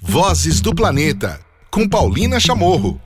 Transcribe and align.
Vozes 0.00 0.60
do 0.60 0.74
Planeta, 0.74 1.38
com 1.70 1.88
Paulina 1.88 2.40
Chamorro. 2.40 3.00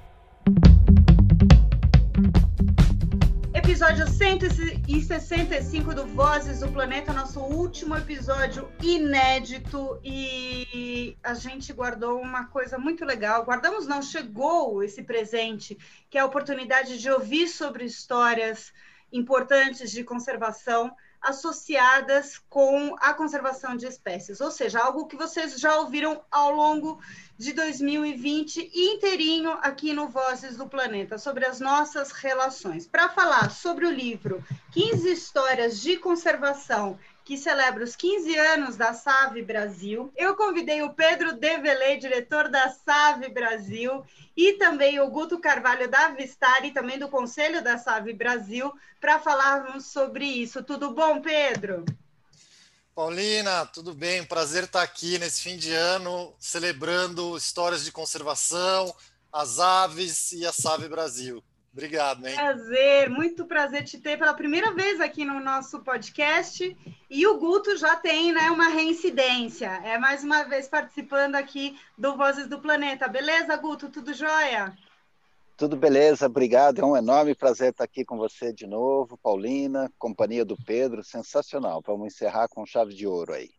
Episódio 3.52 4.08
165 4.08 5.94
do 5.94 6.06
Vozes 6.06 6.60
do 6.60 6.68
Planeta, 6.68 7.12
nosso 7.12 7.41
último 7.41 7.94
episódio 7.94 8.70
inédito 8.82 10.00
e 10.02 11.14
a 11.22 11.34
gente 11.34 11.74
guardou 11.74 12.18
uma 12.22 12.46
coisa 12.46 12.79
muito 12.79 13.04
legal. 13.04 13.45
Guardamos 13.45 13.86
não, 13.86 14.00
chegou 14.00 14.82
esse 14.82 15.02
presente, 15.02 15.76
que 16.08 16.16
é 16.16 16.22
a 16.22 16.26
oportunidade 16.26 16.98
de 16.98 17.10
ouvir 17.10 17.48
sobre 17.48 17.84
histórias 17.84 18.72
importantes 19.12 19.90
de 19.90 20.02
conservação 20.02 20.90
associadas 21.21 22.41
com 22.48 22.96
a 23.00 23.12
conservação 23.14 23.77
de 23.77 23.87
espécies, 23.87 24.41
ou 24.41 24.50
seja, 24.50 24.80
algo 24.80 25.07
que 25.07 25.17
vocês 25.17 25.59
já 25.59 25.79
ouviram 25.80 26.23
ao 26.30 26.50
longo 26.55 27.00
de 27.36 27.53
2020 27.53 28.71
inteirinho 28.75 29.53
aqui 29.62 29.93
no 29.93 30.09
Vozes 30.09 30.57
do 30.57 30.68
Planeta, 30.68 31.18
sobre 31.18 31.46
as 31.46 31.61
nossas 31.61 32.11
relações. 32.11 32.87
Para 32.87 33.09
falar 33.09 33.51
sobre 33.51 33.87
o 33.87 33.91
livro 33.91 34.45
15 34.73 35.11
Histórias 35.11 35.81
de 35.81 35.97
Conservação 35.97 36.99
que 37.29 37.37
celebra 37.37 37.85
os 37.85 37.95
15 37.95 38.35
anos 38.39 38.77
da 38.79 38.95
SAVE 38.95 39.43
Brasil. 39.43 40.11
Eu 40.17 40.35
convidei 40.35 40.81
o 40.81 40.95
Pedro 40.95 41.35
Develay, 41.35 41.99
diretor 41.99 42.49
da 42.49 42.71
SAVE 42.71 43.29
Brasil, 43.29 44.03
e 44.35 44.55
também 44.55 44.99
o 44.99 45.11
Guto 45.11 45.39
Carvalho 45.39 45.91
da 45.91 46.09
Vistar 46.09 46.65
e 46.65 46.71
também 46.71 46.99
do 46.99 47.07
Conselho 47.07 47.63
da 47.63 47.77
SAVE 47.77 48.15
Brasil, 48.15 48.73
para 48.99 49.21
falarmos 49.21 49.85
sobre 49.85 50.25
isso. 50.25 50.65
Tudo 50.65 50.95
bom, 50.95 51.21
Pedro? 51.21 51.85
Paulina, 52.95 53.67
tudo 53.67 53.93
bem? 53.93 54.25
Prazer 54.25 54.65
estar 54.65 54.81
aqui 54.81 55.19
nesse 55.19 55.43
fim 55.43 55.59
de 55.59 55.71
ano, 55.71 56.35
celebrando 56.39 57.37
histórias 57.37 57.85
de 57.85 57.93
conservação, 57.93 58.97
as 59.31 59.59
aves 59.59 60.33
e 60.33 60.47
a 60.47 60.53
SAVE 60.53 60.89
Brasil. 60.89 61.45
Obrigado, 61.79 62.27
hein? 62.27 62.34
Prazer, 62.34 63.09
muito 63.09 63.47
prazer 63.47 63.84
te 63.84 63.98
ter 63.98 64.19
pela 64.19 64.34
primeira 64.34 64.73
vez 64.73 65.01
aqui 65.01 65.25
no 65.25 65.39
nosso 65.39 65.79
podcast. 65.79 66.77
E 67.09 67.25
o 67.25 67.39
Guto 67.39 67.77
já 67.77 67.95
tem 67.95 68.33
né, 68.33 68.51
uma 68.51 68.69
reincidência. 68.69 69.69
É 69.85 69.97
mais 69.97 70.25
uma 70.25 70.43
vez 70.43 70.67
participando 70.67 71.37
aqui 71.37 71.79
do 71.97 72.17
Vozes 72.17 72.48
do 72.48 72.59
Planeta. 72.59 73.07
Beleza, 73.07 73.57
Guto? 73.57 73.89
Tudo 73.89 74.12
jóia? 74.12 74.77
Tudo 75.57 75.77
beleza, 75.77 76.27
obrigado. 76.27 76.81
É 76.81 76.85
um 76.85 76.97
enorme 76.97 77.33
prazer 77.33 77.70
estar 77.70 77.85
aqui 77.85 78.05
com 78.05 78.17
você 78.17 78.53
de 78.53 78.67
novo, 78.67 79.17
Paulina, 79.17 79.89
companhia 79.98 80.45
do 80.45 80.57
Pedro, 80.57 81.05
sensacional. 81.05 81.81
Vamos 81.87 82.09
encerrar 82.09 82.48
com 82.48 82.67
chave 82.67 82.92
de 82.92 83.07
ouro 83.07 83.35
aí. 83.35 83.51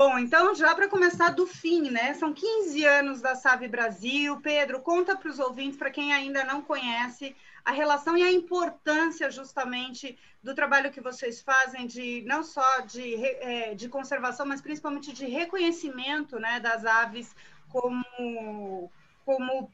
Bom, 0.00 0.18
então 0.18 0.54
já 0.54 0.74
para 0.74 0.88
começar 0.88 1.28
do 1.28 1.46
fim, 1.46 1.90
né? 1.90 2.14
São 2.14 2.32
15 2.32 2.86
anos 2.86 3.20
da 3.20 3.34
Save 3.34 3.68
Brasil. 3.68 4.40
Pedro, 4.40 4.80
conta 4.80 5.14
para 5.14 5.28
os 5.28 5.38
ouvintes, 5.38 5.76
para 5.76 5.90
quem 5.90 6.10
ainda 6.10 6.42
não 6.42 6.62
conhece, 6.62 7.36
a 7.62 7.70
relação 7.70 8.16
e 8.16 8.22
a 8.22 8.32
importância 8.32 9.30
justamente 9.30 10.18
do 10.42 10.54
trabalho 10.54 10.90
que 10.90 11.02
vocês 11.02 11.42
fazem 11.42 11.86
de 11.86 12.22
não 12.22 12.42
só 12.42 12.80
de, 12.80 13.14
é, 13.14 13.74
de 13.74 13.90
conservação, 13.90 14.46
mas 14.46 14.62
principalmente 14.62 15.12
de 15.12 15.26
reconhecimento 15.26 16.38
né, 16.38 16.58
das 16.60 16.86
aves 16.86 17.36
como, 17.68 18.90
como 19.26 19.70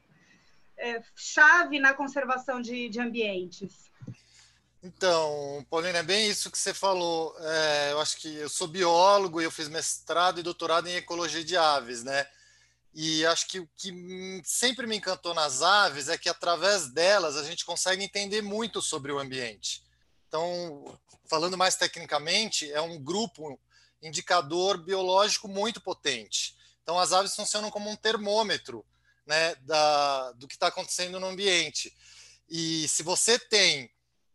é, 0.76 1.04
chave 1.14 1.78
na 1.78 1.94
conservação 1.94 2.60
de, 2.60 2.88
de 2.88 3.00
ambientes. 3.00 3.85
Então, 4.82 5.66
Paulina, 5.70 5.98
é 5.98 6.02
bem 6.02 6.28
isso 6.28 6.50
que 6.50 6.58
você 6.58 6.72
falou. 6.72 7.34
É, 7.40 7.92
eu 7.92 8.00
acho 8.00 8.16
que 8.18 8.34
eu 8.36 8.48
sou 8.48 8.68
biólogo 8.68 9.40
e 9.40 9.44
eu 9.44 9.50
fiz 9.50 9.68
mestrado 9.68 10.38
e 10.38 10.42
doutorado 10.42 10.86
em 10.88 10.94
ecologia 10.94 11.44
de 11.44 11.56
aves, 11.56 12.04
né? 12.04 12.26
E 12.94 13.26
acho 13.26 13.48
que 13.48 13.60
o 13.60 13.68
que 13.76 14.42
sempre 14.44 14.86
me 14.86 14.96
encantou 14.96 15.34
nas 15.34 15.60
aves 15.60 16.08
é 16.08 16.16
que 16.16 16.28
através 16.28 16.88
delas 16.88 17.36
a 17.36 17.44
gente 17.44 17.64
consegue 17.64 18.02
entender 18.02 18.40
muito 18.40 18.80
sobre 18.80 19.12
o 19.12 19.18
ambiente. 19.18 19.82
Então, 20.28 20.98
falando 21.28 21.58
mais 21.58 21.76
tecnicamente, 21.76 22.70
é 22.72 22.80
um 22.80 22.98
grupo 22.98 23.60
indicador 24.00 24.78
biológico 24.78 25.48
muito 25.48 25.80
potente. 25.80 26.56
Então, 26.82 26.98
as 26.98 27.12
aves 27.12 27.34
funcionam 27.34 27.70
como 27.70 27.90
um 27.90 27.96
termômetro 27.96 28.84
né, 29.26 29.54
da, 29.56 30.32
do 30.32 30.46
que 30.46 30.54
está 30.54 30.68
acontecendo 30.68 31.18
no 31.18 31.26
ambiente. 31.26 31.94
E 32.48 32.86
se 32.88 33.02
você 33.02 33.38
tem 33.38 33.90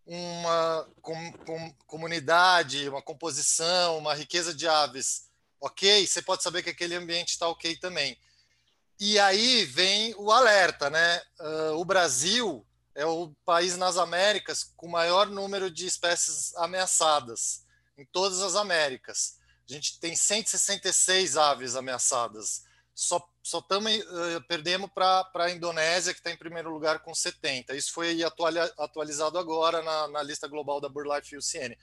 uma 0.05 0.87
com, 1.01 1.33
com, 1.33 1.73
comunidade, 1.85 2.89
uma 2.89 3.01
composição, 3.01 3.97
uma 3.97 4.13
riqueza 4.13 4.53
de 4.53 4.67
aves 4.67 5.29
ok, 5.61 6.05
você 6.07 6.21
pode 6.21 6.41
saber 6.41 6.63
que 6.63 6.71
aquele 6.71 6.95
ambiente 6.95 7.29
está 7.29 7.47
ok 7.47 7.75
também. 7.77 8.17
E 8.99 9.19
aí 9.19 9.63
vem 9.65 10.13
o 10.15 10.31
alerta, 10.31 10.89
né? 10.89 11.21
Uh, 11.39 11.77
o 11.77 11.85
Brasil 11.85 12.65
é 12.95 13.05
o 13.05 13.31
país 13.45 13.77
nas 13.77 13.97
Américas 13.97 14.63
com 14.75 14.87
maior 14.87 15.27
número 15.27 15.71
de 15.71 15.85
espécies 15.85 16.55
ameaçadas 16.55 17.63
em 17.97 18.05
todas 18.05 18.41
as 18.41 18.55
Américas. 18.55 19.37
A 19.69 19.73
gente 19.73 19.99
tem 19.99 20.15
166 20.15 21.37
aves 21.37 21.75
ameaçadas 21.75 22.63
só, 22.93 23.25
só 23.43 23.59
uh, 23.59 24.41
perdemos 24.47 24.89
para 24.93 25.29
a 25.35 25.51
Indonésia, 25.51 26.13
que 26.13 26.19
está 26.19 26.31
em 26.31 26.37
primeiro 26.37 26.69
lugar 26.69 26.99
com 26.99 27.13
70. 27.13 27.75
Isso 27.75 27.91
foi 27.91 28.19
atualizado 28.77 29.37
agora 29.39 29.81
na, 29.81 30.07
na 30.09 30.23
lista 30.23 30.47
global 30.47 30.79
da 30.79 30.89
BirdLife 30.89 31.37
UCN. 31.37 31.75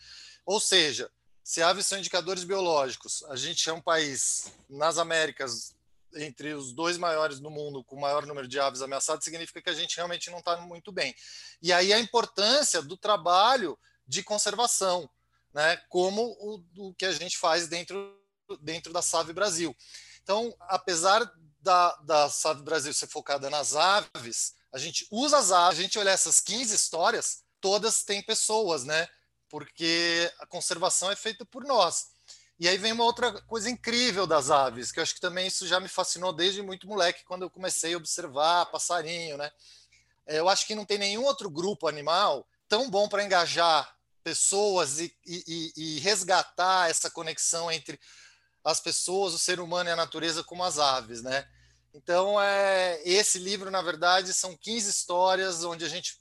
Ou 0.47 0.61
seja, 0.61 1.11
se 1.43 1.63
aves 1.63 1.87
são 1.87 1.99
indicadores 1.99 2.45
biológicos, 2.45 3.25
a 3.25 3.37
gente 3.37 3.69
é 3.69 3.73
um 3.73 3.81
país 3.81 4.53
nas 4.69 4.99
Américas 4.99 5.75
entre 6.15 6.55
os 6.55 6.73
dois 6.73 6.97
maiores 6.97 7.41
no 7.41 7.51
mundo 7.51 7.85
com 7.85 7.97
o 7.97 8.01
maior 8.01 8.25
número 8.25 8.49
de 8.49 8.59
aves 8.59 8.83
ameaçadas, 8.83 9.25
significa 9.25 9.61
que 9.61 9.71
a 9.71 9.75
gente 9.75 9.97
realmente 9.97 10.31
não 10.31 10.39
está 10.39 10.57
muito 10.59 10.91
bem. 10.91 11.15
E 11.61 11.73
aí 11.73 11.93
a 11.93 11.99
importância 11.99 12.81
do 12.81 12.97
trabalho 12.97 13.79
de 14.07 14.23
conservação, 14.23 15.09
né, 15.53 15.77
como 15.89 16.23
o, 16.23 16.89
o 16.89 16.95
que 16.95 17.05
a 17.05 17.13
gente 17.13 17.37
faz 17.37 17.69
dentro, 17.69 18.19
dentro 18.61 18.93
da 18.93 19.03
SAVE 19.03 19.33
Brasil. 19.33 19.77
Então, 20.23 20.55
apesar 20.61 21.31
da, 21.69 21.97
da 22.03 22.55
Brasil 22.55 22.95
ser 22.95 23.09
focada 23.09 23.51
nas 23.51 23.77
aves, 23.77 24.55
a 24.73 24.79
gente 24.79 25.07
usa 25.11 25.37
as 25.37 25.53
aves, 25.53 25.79
a 25.79 25.83
gente 25.83 25.99
olha 25.99 26.11
essas 26.11 26.41
15 26.41 26.75
histórias, 26.75 27.43
todas 27.61 28.03
têm 28.03 28.23
pessoas, 28.23 28.85
né? 28.85 29.07
Porque 29.51 30.33
a 30.41 30.47
conservação 30.47 31.11
é 31.11 31.17
feita 31.17 31.45
por 31.45 31.65
nós. 31.65 32.09
E 32.59 32.67
aí 32.67 32.77
vem 32.79 32.93
uma 32.93 33.05
outra 33.05 33.41
coisa 33.43 33.71
incrível 33.71 34.27
das 34.27 34.51
aves, 34.51 34.91
que 34.91 34.99
eu 34.99 35.03
acho 35.03 35.15
que 35.15 35.21
também 35.21 35.47
isso 35.47 35.67
já 35.67 35.79
me 35.79 35.89
fascinou 35.89 36.33
desde 36.33 36.63
muito 36.63 36.89
moleque, 36.89 37.25
quando 37.25 37.43
eu 37.43 37.51
comecei 37.51 37.95
a 37.95 37.97
observar 37.97 38.67
passarinho, 38.67 39.37
né? 39.37 39.51
É, 40.27 40.39
eu 40.39 40.49
acho 40.49 40.67
que 40.67 40.75
não 40.75 40.85
tem 40.85 40.99
nenhum 40.99 41.25
outro 41.25 41.51
grupo 41.51 41.87
animal 41.87 42.47
tão 42.67 42.91
bom 42.91 43.09
para 43.09 43.25
engajar 43.25 43.95
pessoas 44.25 45.01
e, 45.01 45.15
e, 45.27 45.73
e 45.77 45.99
resgatar 46.01 46.91
essa 46.91 47.11
conexão 47.11 47.71
entre 47.71 47.99
as 48.65 48.81
pessoas, 48.81 49.33
o 49.33 49.39
ser 49.39 49.61
humano 49.61 49.89
e 49.89 49.93
a 49.93 49.97
natureza 49.97 50.43
como 50.45 50.65
as 50.65 50.79
aves, 50.79 51.23
né? 51.23 51.47
Então, 51.99 52.41
é, 52.41 53.01
esse 53.05 53.41
livro, 53.41 53.73
na 53.73 53.83
verdade, 53.83 54.33
são 54.33 54.57
15 54.57 54.89
histórias 54.89 55.65
onde 55.65 55.85
a 55.85 55.89
gente 55.89 56.17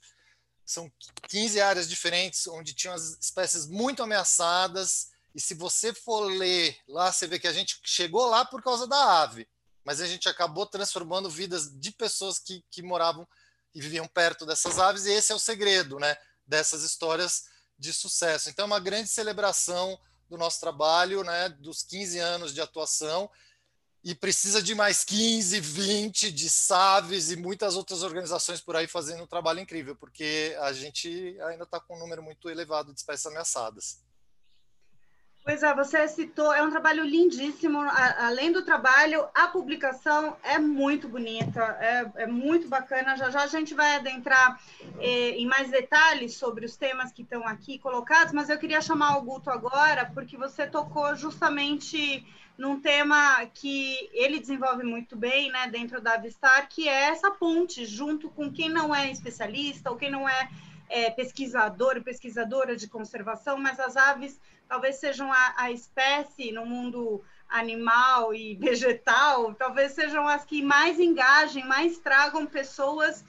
são 0.66 0.90
15 1.28 1.60
áreas 1.60 1.88
diferentes 1.88 2.48
onde 2.48 2.74
tinham 2.74 2.94
as 2.94 3.16
espécies 3.20 3.64
muito 3.64 4.02
ameaçadas. 4.02 5.10
E 5.32 5.40
se 5.40 5.54
você 5.54 5.94
for 5.94 6.22
ler 6.22 6.76
lá, 6.88 7.12
você 7.12 7.28
vê 7.28 7.38
que 7.38 7.46
a 7.46 7.52
gente 7.52 7.80
chegou 7.84 8.26
lá 8.26 8.44
por 8.44 8.60
causa 8.60 8.88
da 8.88 9.22
ave, 9.22 9.48
mas 9.84 10.00
a 10.00 10.06
gente 10.06 10.28
acabou 10.28 10.66
transformando 10.66 11.30
vidas 11.30 11.70
de 11.78 11.92
pessoas 11.92 12.40
que, 12.40 12.64
que 12.72 12.82
moravam 12.82 13.26
e 13.72 13.80
viviam 13.80 14.08
perto 14.08 14.44
dessas 14.44 14.80
aves, 14.80 15.06
e 15.06 15.12
esse 15.12 15.30
é 15.30 15.34
o 15.34 15.38
segredo 15.38 16.00
né, 16.00 16.16
dessas 16.44 16.82
histórias 16.82 17.44
de 17.78 17.92
sucesso. 17.92 18.50
Então, 18.50 18.64
é 18.64 18.66
uma 18.66 18.80
grande 18.80 19.08
celebração 19.08 19.96
do 20.28 20.36
nosso 20.36 20.58
trabalho, 20.58 21.22
né, 21.22 21.48
dos 21.50 21.84
15 21.84 22.18
anos 22.18 22.52
de 22.52 22.60
atuação, 22.60 23.30
e 24.04 24.14
precisa 24.14 24.62
de 24.62 24.74
mais 24.74 25.04
15, 25.04 25.60
20 25.60 26.30
de 26.30 26.48
SAVES 26.48 27.32
e 27.32 27.36
muitas 27.36 27.76
outras 27.76 28.02
organizações 28.02 28.60
por 28.60 28.76
aí 28.76 28.86
fazendo 28.86 29.24
um 29.24 29.26
trabalho 29.26 29.60
incrível, 29.60 29.96
porque 29.96 30.56
a 30.60 30.72
gente 30.72 31.36
ainda 31.42 31.64
está 31.64 31.80
com 31.80 31.96
um 31.96 31.98
número 31.98 32.22
muito 32.22 32.48
elevado 32.48 32.92
de 32.92 33.00
espécies 33.00 33.26
ameaçadas. 33.26 34.08
Pois 35.48 35.62
é, 35.62 35.74
você 35.74 36.06
citou, 36.08 36.52
é 36.52 36.62
um 36.62 36.70
trabalho 36.70 37.02
lindíssimo. 37.02 37.80
Além 38.18 38.52
do 38.52 38.62
trabalho, 38.66 39.26
a 39.34 39.46
publicação 39.46 40.36
é 40.42 40.58
muito 40.58 41.08
bonita, 41.08 41.62
é, 41.80 42.24
é 42.24 42.26
muito 42.26 42.68
bacana. 42.68 43.16
Já 43.16 43.30
já 43.30 43.44
a 43.44 43.46
gente 43.46 43.72
vai 43.72 43.96
adentrar 43.96 44.60
eh, 45.00 45.30
em 45.30 45.46
mais 45.46 45.70
detalhes 45.70 46.34
sobre 46.34 46.66
os 46.66 46.76
temas 46.76 47.12
que 47.12 47.22
estão 47.22 47.48
aqui 47.48 47.78
colocados, 47.78 48.34
mas 48.34 48.50
eu 48.50 48.58
queria 48.58 48.82
chamar 48.82 49.16
o 49.16 49.22
Guto 49.22 49.48
agora, 49.48 50.10
porque 50.12 50.36
você 50.36 50.66
tocou 50.66 51.16
justamente 51.16 52.26
num 52.58 52.80
tema 52.80 53.46
que 53.54 54.10
ele 54.12 54.40
desenvolve 54.40 54.82
muito 54.82 55.14
bem 55.14 55.50
né, 55.52 55.68
dentro 55.68 56.00
da 56.00 56.14
Avistar, 56.14 56.68
que 56.68 56.88
é 56.88 57.04
essa 57.04 57.30
ponte 57.30 57.86
junto 57.86 58.28
com 58.30 58.52
quem 58.52 58.68
não 58.68 58.92
é 58.92 59.12
especialista 59.12 59.88
ou 59.88 59.96
quem 59.96 60.10
não 60.10 60.28
é, 60.28 60.50
é 60.88 61.08
pesquisador, 61.08 62.02
pesquisadora 62.02 62.74
de 62.76 62.88
conservação, 62.88 63.56
mas 63.58 63.78
as 63.78 63.96
aves 63.96 64.40
talvez 64.68 64.96
sejam 64.96 65.32
a, 65.32 65.54
a 65.56 65.70
espécie 65.70 66.50
no 66.50 66.66
mundo 66.66 67.22
animal 67.48 68.34
e 68.34 68.56
vegetal, 68.58 69.54
talvez 69.54 69.92
sejam 69.92 70.26
as 70.26 70.44
que 70.44 70.60
mais 70.60 70.98
engajem, 70.98 71.64
mais 71.64 71.98
tragam 71.98 72.44
pessoas 72.44 73.24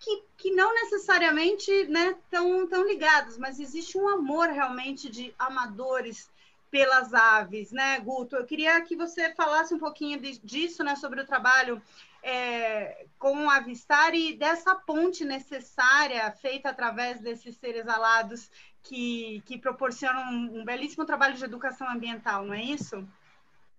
que, 0.00 0.24
que 0.36 0.50
não 0.50 0.74
necessariamente 0.74 1.70
estão 1.70 2.62
né, 2.62 2.66
tão 2.68 2.84
ligadas, 2.84 3.38
mas 3.38 3.60
existe 3.60 3.96
um 3.96 4.08
amor 4.08 4.48
realmente 4.48 5.08
de 5.08 5.32
amadores 5.38 6.28
pelas 6.76 7.14
aves, 7.14 7.72
né, 7.72 7.98
Guto? 8.00 8.36
Eu 8.36 8.44
queria 8.44 8.78
que 8.82 8.94
você 8.94 9.32
falasse 9.34 9.72
um 9.72 9.78
pouquinho 9.78 10.20
de, 10.20 10.38
disso, 10.40 10.84
né, 10.84 10.94
sobre 10.94 11.22
o 11.22 11.26
trabalho 11.26 11.80
é, 12.22 13.06
com 13.18 13.46
o 13.46 13.50
Avistar 13.50 14.14
e 14.14 14.36
dessa 14.36 14.74
ponte 14.74 15.24
necessária 15.24 16.30
feita 16.32 16.68
através 16.68 17.18
desses 17.18 17.56
seres 17.56 17.88
alados 17.88 18.50
que, 18.82 19.42
que 19.46 19.56
proporcionam 19.56 20.30
um, 20.30 20.66
belíssimo 20.66 21.06
trabalho 21.06 21.34
de 21.34 21.44
educação 21.44 21.88
ambiental, 21.88 22.44
não 22.44 22.52
é 22.52 22.62
isso? 22.62 23.08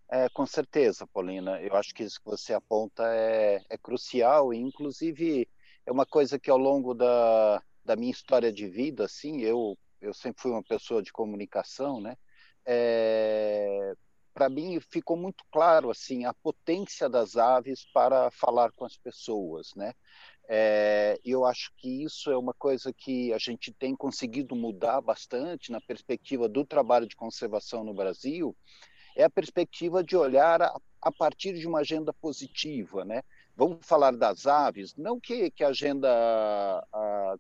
É, 0.10 0.28
com 0.30 0.48
certeza, 0.48 1.06
Paulina. 1.06 1.62
Eu 1.62 1.76
acho 1.76 1.94
que 1.94 2.02
isso 2.04 2.20
que 2.20 2.26
você 2.26 2.52
aponta 2.52 3.04
é, 3.14 3.62
é 3.70 3.78
crucial 3.78 4.52
e, 4.56 4.58
inclusive, 4.58 5.48
é 5.86 5.92
uma 5.92 6.06
coisa 6.06 6.40
que 6.40 6.50
ao 6.50 6.58
longo 6.58 6.96
da, 6.96 7.62
da 7.86 7.96
minha 7.96 8.12
história 8.12 8.52
de 8.52 8.68
vida, 8.68 9.06
assim, 9.06 9.42
eu, 9.42 9.78
eu 10.02 10.16
sempre 10.16 10.42
fui 10.42 10.50
uma 10.50 10.64
pessoa 10.64 11.04
de 11.04 11.14
comunicação, 11.14 12.02
né? 12.02 12.18
É, 12.70 13.96
para 14.34 14.50
mim 14.50 14.80
ficou 14.82 15.16
muito 15.16 15.44
claro 15.50 15.90
assim 15.90 16.26
a 16.26 16.34
potência 16.34 17.08
das 17.08 17.38
aves 17.38 17.86
para 17.94 18.30
falar 18.30 18.74
com 18.74 18.84
as 18.84 18.98
pessoas, 18.98 19.74
né? 19.74 19.94
É, 20.50 21.20
eu 21.26 21.46
acho 21.46 21.72
que 21.78 22.04
isso 22.04 22.30
é 22.30 22.38
uma 22.38 22.54
coisa 22.54 22.94
que 22.94 23.34
a 23.34 23.38
gente 23.38 23.72
tem 23.74 23.96
conseguido 23.96 24.56
mudar 24.56 25.02
bastante 25.02 25.72
na 25.72 25.82
perspectiva 25.82 26.48
do 26.48 26.66
trabalho 26.66 27.08
de 27.08 27.16
conservação 27.16 27.84
no 27.84 27.94
Brasil, 27.94 28.56
é 29.16 29.24
a 29.24 29.30
perspectiva 29.30 30.04
de 30.04 30.16
olhar 30.16 30.62
a, 30.62 30.80
a 31.02 31.12
partir 31.12 31.54
de 31.54 31.68
uma 31.68 31.80
agenda 31.80 32.14
positiva, 32.14 33.04
né? 33.04 33.24
Vamos 33.56 33.80
falar 33.82 34.16
das 34.16 34.46
aves, 34.46 34.96
não 34.96 35.20
que, 35.20 35.50
que 35.52 35.64
a 35.64 35.70
agenda 35.70 36.08
a, 36.94 37.36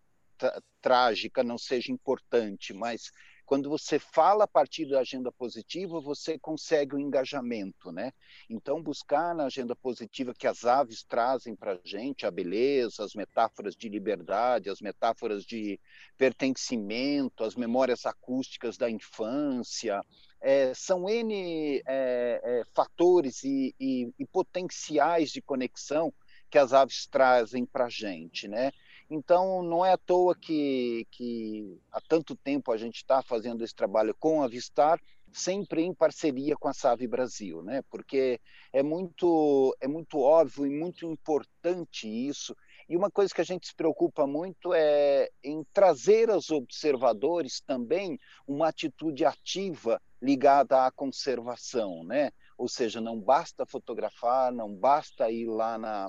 trágica 0.81 1.43
não 1.43 1.57
seja 1.57 1.91
importante, 1.91 2.73
mas 2.73 3.11
quando 3.47 3.69
você 3.69 3.97
fala 3.97 4.43
a 4.43 4.47
partir 4.47 4.85
da 4.89 4.99
agenda 4.99 5.31
positiva, 5.31 6.01
você 6.01 6.37
consegue 6.37 6.95
o 6.95 6.99
engajamento, 6.99 7.93
né? 7.93 8.11
Então, 8.49 8.83
buscar 8.83 9.33
na 9.33 9.45
agenda 9.45 9.73
positiva 9.73 10.33
que 10.37 10.45
as 10.45 10.65
aves 10.65 11.01
trazem 11.01 11.55
para 11.55 11.71
a 11.71 11.79
gente, 11.81 12.25
a 12.25 12.29
beleza, 12.29 13.05
as 13.05 13.15
metáforas 13.15 13.73
de 13.73 13.87
liberdade, 13.87 14.69
as 14.69 14.81
metáforas 14.81 15.45
de 15.45 15.79
pertencimento, 16.17 17.41
as 17.41 17.55
memórias 17.55 18.05
acústicas 18.05 18.75
da 18.77 18.89
infância, 18.89 20.01
é, 20.41 20.73
são 20.73 21.07
N 21.07 21.81
é, 21.87 22.41
é, 22.43 22.63
fatores 22.75 23.45
e, 23.45 23.73
e, 23.79 24.11
e 24.19 24.25
potenciais 24.25 25.31
de 25.31 25.41
conexão 25.41 26.13
que 26.49 26.57
as 26.57 26.73
aves 26.73 27.07
trazem 27.07 27.65
para 27.65 27.85
a 27.85 27.89
gente, 27.89 28.45
né? 28.47 28.71
Então, 29.09 29.63
não 29.63 29.85
é 29.85 29.93
à 29.93 29.97
toa 29.97 30.35
que, 30.35 31.07
que 31.11 31.79
há 31.91 32.01
tanto 32.01 32.35
tempo 32.35 32.71
a 32.71 32.77
gente 32.77 32.97
está 32.97 33.21
fazendo 33.21 33.63
esse 33.63 33.73
trabalho 33.73 34.13
com 34.19 34.43
a 34.43 34.47
Vistar, 34.47 34.99
sempre 35.31 35.83
em 35.83 35.93
parceria 35.93 36.55
com 36.57 36.67
a 36.67 36.73
Save 36.73 37.07
Brasil, 37.07 37.61
né? 37.61 37.81
Porque 37.89 38.39
é 38.73 38.83
muito 38.83 39.75
é 39.79 39.87
muito 39.87 40.19
óbvio 40.19 40.65
e 40.65 40.69
muito 40.69 41.05
importante 41.05 42.07
isso. 42.07 42.55
E 42.89 42.95
uma 42.95 43.11
coisa 43.11 43.33
que 43.33 43.41
a 43.41 43.45
gente 43.45 43.67
se 43.67 43.75
preocupa 43.75 44.25
muito 44.25 44.73
é 44.73 45.29
em 45.43 45.63
trazer 45.73 46.29
aos 46.29 46.49
observadores 46.49 47.61
também 47.61 48.19
uma 48.47 48.69
atitude 48.69 49.25
ativa 49.25 50.01
ligada 50.21 50.85
à 50.85 50.91
conservação, 50.91 52.03
né? 52.03 52.31
Ou 52.57 52.67
seja, 52.67 52.99
não 52.99 53.19
basta 53.19 53.65
fotografar, 53.65 54.51
não 54.51 54.73
basta 54.73 55.29
ir 55.29 55.45
lá 55.45 55.77
na 55.77 56.07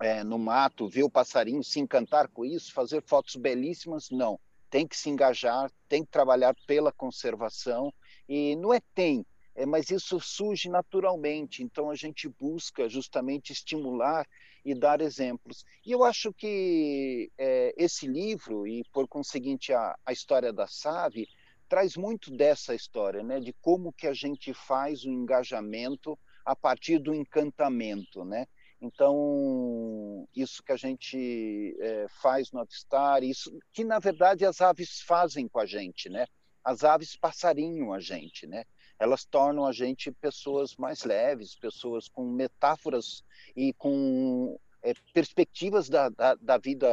é, 0.00 0.24
no 0.24 0.38
mato, 0.38 0.88
ver 0.88 1.02
o 1.04 1.10
passarinho, 1.10 1.62
se 1.62 1.80
encantar 1.80 2.28
com 2.28 2.44
isso, 2.44 2.72
fazer 2.72 3.02
fotos 3.02 3.36
belíssimas, 3.36 4.10
não. 4.10 4.38
Tem 4.70 4.86
que 4.86 4.96
se 4.96 5.08
engajar, 5.08 5.70
tem 5.88 6.04
que 6.04 6.10
trabalhar 6.10 6.54
pela 6.66 6.92
conservação, 6.92 7.92
e 8.28 8.56
não 8.56 8.72
é 8.72 8.80
tem, 8.94 9.24
é, 9.54 9.64
mas 9.64 9.90
isso 9.90 10.18
surge 10.18 10.68
naturalmente, 10.68 11.62
então 11.62 11.90
a 11.90 11.94
gente 11.94 12.28
busca 12.28 12.88
justamente 12.88 13.52
estimular 13.52 14.26
e 14.64 14.74
dar 14.74 15.00
exemplos. 15.00 15.64
E 15.86 15.92
eu 15.92 16.02
acho 16.02 16.32
que 16.32 17.30
é, 17.38 17.72
esse 17.76 18.06
livro, 18.06 18.66
e 18.66 18.82
por 18.92 19.06
conseguinte 19.06 19.72
a, 19.72 19.96
a 20.04 20.12
história 20.12 20.52
da 20.52 20.66
Save, 20.66 21.28
traz 21.68 21.96
muito 21.96 22.30
dessa 22.30 22.74
história, 22.74 23.22
né, 23.22 23.38
de 23.38 23.52
como 23.60 23.92
que 23.92 24.06
a 24.06 24.14
gente 24.14 24.52
faz 24.52 25.04
o 25.04 25.10
engajamento 25.10 26.18
a 26.44 26.54
partir 26.54 26.98
do 26.98 27.14
encantamento, 27.14 28.24
né? 28.24 28.46
Então, 28.84 30.28
isso 30.36 30.62
que 30.62 30.70
a 30.70 30.76
gente 30.76 31.74
é, 31.80 32.06
faz 32.20 32.52
no 32.52 32.60
Avistar, 32.60 33.22
isso 33.22 33.50
que 33.72 33.82
na 33.82 33.98
verdade 33.98 34.44
as 34.44 34.60
aves 34.60 35.00
fazem 35.00 35.48
com 35.48 35.58
a 35.58 35.64
gente, 35.64 36.10
né? 36.10 36.26
As 36.62 36.84
aves 36.84 37.16
passarinham 37.16 37.94
a 37.94 37.98
gente, 37.98 38.46
né? 38.46 38.64
Elas 38.98 39.24
tornam 39.24 39.64
a 39.64 39.72
gente 39.72 40.12
pessoas 40.12 40.76
mais 40.76 41.02
leves, 41.02 41.56
pessoas 41.56 42.08
com 42.08 42.30
metáforas 42.30 43.24
e 43.56 43.72
com 43.72 44.58
é, 44.82 44.92
perspectivas 45.14 45.88
da, 45.88 46.10
da, 46.10 46.34
da, 46.34 46.58
vida 46.58 46.86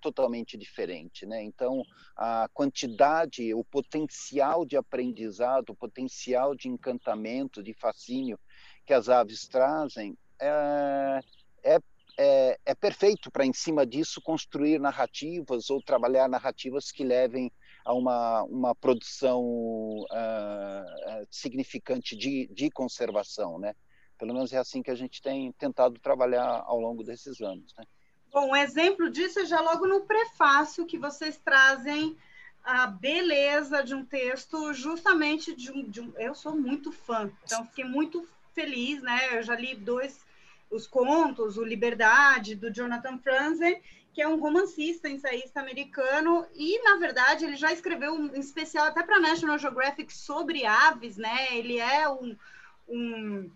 totalmente 0.00 0.56
diferente, 0.56 1.26
né? 1.26 1.42
Então, 1.42 1.82
a 2.16 2.48
quantidade, 2.54 3.52
o 3.52 3.62
potencial 3.62 4.64
de 4.64 4.74
aprendizado, 4.74 5.70
o 5.70 5.76
potencial 5.76 6.54
de 6.54 6.68
encantamento, 6.68 7.62
de 7.62 7.74
fascínio 7.74 8.40
que 8.86 8.94
as 8.94 9.10
aves 9.10 9.46
trazem 9.46 10.16
é, 10.40 11.20
é, 11.62 11.78
é, 12.18 12.58
é 12.64 12.74
perfeito 12.74 13.30
para, 13.30 13.44
em 13.44 13.52
cima 13.52 13.86
disso, 13.86 14.20
construir 14.20 14.78
narrativas 14.78 15.70
ou 15.70 15.82
trabalhar 15.82 16.28
narrativas 16.28 16.90
que 16.90 17.04
levem 17.04 17.50
a 17.84 17.92
uma, 17.92 18.42
uma 18.44 18.74
produção 18.74 19.42
uh, 19.42 21.26
significante 21.30 22.16
de, 22.16 22.48
de 22.52 22.70
conservação, 22.70 23.58
né? 23.58 23.74
Pelo 24.18 24.34
menos 24.34 24.52
é 24.52 24.58
assim 24.58 24.82
que 24.82 24.90
a 24.90 24.94
gente 24.94 25.22
tem 25.22 25.52
tentado 25.52 26.00
trabalhar 26.00 26.64
ao 26.66 26.80
longo 26.80 27.04
desses 27.04 27.40
anos, 27.40 27.72
né? 27.78 27.84
Bom, 28.32 28.50
um 28.50 28.56
exemplo 28.56 29.08
disso 29.08 29.38
é 29.38 29.44
já 29.44 29.60
logo 29.60 29.86
no 29.86 30.00
prefácio 30.02 30.84
que 30.84 30.98
vocês 30.98 31.38
trazem 31.38 32.16
a 32.64 32.88
beleza 32.88 33.84
de 33.84 33.94
um 33.94 34.04
texto, 34.04 34.74
justamente 34.74 35.54
de 35.54 35.70
um, 35.70 35.88
de 35.88 36.00
um, 36.00 36.12
Eu 36.18 36.34
sou 36.34 36.56
muito 36.56 36.90
fã, 36.90 37.30
então 37.44 37.64
fiquei 37.66 37.84
muito 37.84 38.26
feliz, 38.52 39.00
né? 39.00 39.38
Eu 39.38 39.42
já 39.42 39.54
li 39.54 39.76
dois 39.76 40.25
os 40.70 40.86
contos, 40.86 41.56
o 41.56 41.64
Liberdade, 41.64 42.54
do 42.54 42.70
Jonathan 42.70 43.18
Franzen, 43.18 43.80
que 44.12 44.22
é 44.22 44.28
um 44.28 44.40
romancista, 44.40 45.08
ensaísta 45.08 45.60
americano, 45.60 46.46
e, 46.54 46.82
na 46.82 46.96
verdade, 46.96 47.44
ele 47.44 47.56
já 47.56 47.72
escreveu 47.72 48.14
um 48.14 48.34
especial 48.34 48.86
até 48.86 49.02
para 49.02 49.20
National 49.20 49.58
Geographic 49.58 50.12
sobre 50.12 50.64
aves, 50.64 51.16
né? 51.16 51.54
Ele 51.54 51.78
é 51.78 52.08
um, 52.08 52.34
um 52.88 53.50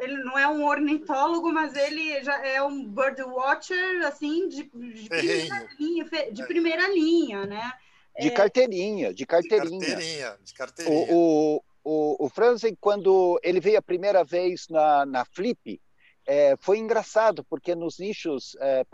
ele 0.00 0.16
não 0.24 0.38
é 0.38 0.48
um 0.48 0.64
ornitólogo, 0.64 1.52
mas 1.52 1.74
ele 1.76 2.22
já 2.22 2.46
é 2.46 2.62
um 2.62 2.84
bird 2.88 3.22
watcher, 3.22 4.06
assim, 4.06 4.48
de, 4.48 4.62
de 4.62 5.08
primeira, 5.08 5.68
linha, 5.78 6.04
de 6.32 6.46
primeira 6.46 6.88
linha, 6.88 7.46
né? 7.46 7.72
De 8.18 8.30
carteirinha, 8.30 9.12
de 9.12 9.26
carteirinha. 9.26 9.80
De 9.80 9.86
carteirinha, 9.86 10.38
de 10.42 10.54
carteirinha. 10.54 11.12
O, 11.12 11.56
o, 11.56 11.64
o, 11.84 12.26
o 12.26 12.28
Franzen, 12.28 12.76
quando 12.80 13.40
ele 13.42 13.60
veio 13.60 13.78
a 13.78 13.82
primeira 13.82 14.22
vez 14.22 14.68
na, 14.68 15.04
na 15.06 15.24
Flip, 15.24 15.80
é, 16.26 16.56
foi 16.58 16.78
engraçado, 16.78 17.44
porque 17.44 17.74
nos 17.74 17.98
nichos 17.98 18.56
é, 18.60 18.84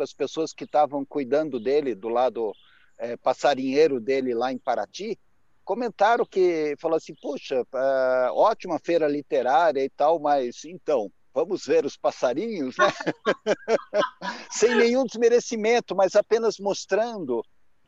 as 0.00 0.12
pessoas 0.12 0.52
que 0.52 0.64
estavam 0.64 1.04
cuidando 1.04 1.60
dele, 1.60 1.94
do 1.94 2.08
lado 2.08 2.52
é, 2.98 3.16
passarinheiro 3.16 4.00
dele 4.00 4.34
lá 4.34 4.52
em 4.52 4.58
Paraty, 4.58 5.18
comentaram 5.64 6.24
que, 6.24 6.74
falou 6.78 6.96
assim, 6.96 7.14
puxa, 7.20 7.64
é, 7.74 8.30
ótima 8.32 8.78
feira 8.78 9.06
literária 9.06 9.84
e 9.84 9.90
tal, 9.90 10.18
mas 10.18 10.64
então, 10.64 11.12
vamos 11.32 11.64
ver 11.66 11.84
os 11.84 11.96
passarinhos, 11.96 12.76
né? 12.76 12.86
Sem 14.50 14.74
nenhum 14.74 15.04
desmerecimento, 15.04 15.94
mas 15.94 16.16
apenas 16.16 16.58
mostrando. 16.58 17.44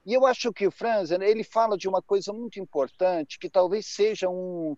E 0.06 0.14
eu 0.14 0.26
acho 0.26 0.52
que 0.52 0.66
o 0.66 0.70
Franz, 0.70 1.10
ele 1.10 1.42
fala 1.42 1.76
de 1.76 1.88
uma 1.88 2.00
coisa 2.00 2.32
muito 2.32 2.60
importante, 2.60 3.38
que 3.38 3.50
talvez 3.50 3.86
seja 3.86 4.28
um, 4.28 4.76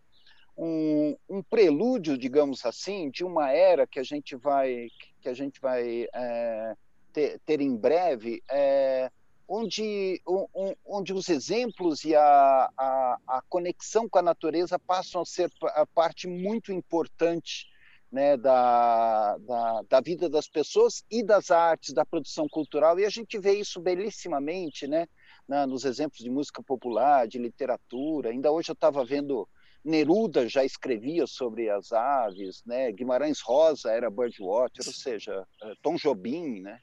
um, 0.57 1.17
um, 1.29 1.43
prelúdio, 1.43 2.17
digamos 2.19 2.65
assim, 2.65 3.11
de 3.11 3.25
uma 3.25 3.51
era 3.51 3.87
que 3.87 3.99
a 3.99 4.03
gente 4.03 4.37
vai 4.37 4.89
que 5.21 5.29
a 5.29 5.35
gente 5.35 5.61
vai 5.61 6.09
é, 6.13 6.77
ter, 7.13 7.39
ter, 7.47 7.61
em 7.61 7.77
breve, 7.77 8.43
é, 8.51 9.09
onde, 9.47 10.21
um, 10.27 10.75
onde 10.85 11.13
os 11.13 11.29
exemplos 11.29 12.05
e 12.05 12.15
a, 12.15 12.71
a, 12.77 13.19
a, 13.29 13.43
conexão 13.49 14.09
com 14.09 14.19
a 14.19 14.23
natureza 14.23 14.79
passam 14.81 15.21
a 15.21 15.25
ser 15.25 15.49
a 15.63 15.87
parte 15.87 16.27
muito 16.27 16.73
importante 16.73 17.69
né, 18.11 18.37
da, 18.37 19.39
da, 19.39 19.83
da, 19.89 20.01
vida 20.01 20.29
das 20.29 20.49
pessoas 20.49 21.05
e 21.11 21.23
das 21.23 21.51
artes, 21.51 21.95
da 21.95 22.05
produção 22.05 22.49
cultural, 22.49 22.99
e 22.99 23.07
a 23.07 23.09
gente 23.09 23.39
vê 23.39 23.55
isso 23.55 23.81
belíssimamente 23.81 24.87
né, 24.87 25.07
na, 25.49 25.67
nos 25.67 25.85
exemplos 25.85 26.19
de 26.19 26.29
música 26.29 26.63
popular, 26.63 27.27
de 27.27 27.39
literatura. 27.39 28.31
Ainda 28.31 28.53
hoje 28.53 28.71
eu 28.71 28.75
estava 28.75 29.05
vendo 29.05 29.49
Neruda 29.85 30.49
já 30.49 30.65
escrevia 30.65 31.27
sobre 31.27 31.69
as 31.69 31.93
aves, 31.93 32.63
né? 32.65 32.93
Guimarães 32.93 33.41
Rosa 33.41 33.91
era 33.91 34.11
birdwatcher, 34.11 34.87
ou 34.87 34.93
seja, 34.93 35.47
é, 35.63 35.75
Tom 35.83 35.97
Jobim, 35.97 36.61
né? 36.61 36.79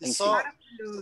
E 0.00 0.12
só, 0.12 0.42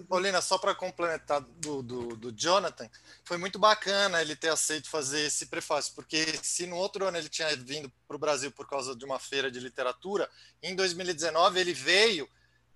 Paulina, 0.09 0.41
só 0.41 0.59
para 0.59 0.75
complementar 0.75 1.41
do, 1.41 1.83
do, 1.83 2.17
do, 2.17 2.33
Jonathan, 2.33 2.88
foi 3.25 3.37
muito 3.37 3.59
bacana 3.59 4.21
ele 4.21 4.37
ter 4.37 4.49
aceito 4.49 4.88
fazer 4.88 5.26
esse 5.26 5.47
prefácio, 5.47 5.95
porque 5.95 6.25
se 6.43 6.67
no 6.67 6.76
outro 6.76 7.07
ano 7.07 7.17
ele 7.17 7.29
tinha 7.29 7.55
vindo 7.57 7.93
para 8.07 8.17
o 8.17 8.19
Brasil 8.19 8.50
por 8.53 8.69
causa 8.69 8.95
de 8.95 9.05
uma 9.05 9.19
feira 9.19 9.50
de 9.50 9.61
literatura, 9.61 10.29
em 10.62 10.75
2019 10.75 11.59
ele 11.59 11.73
veio 11.73 12.29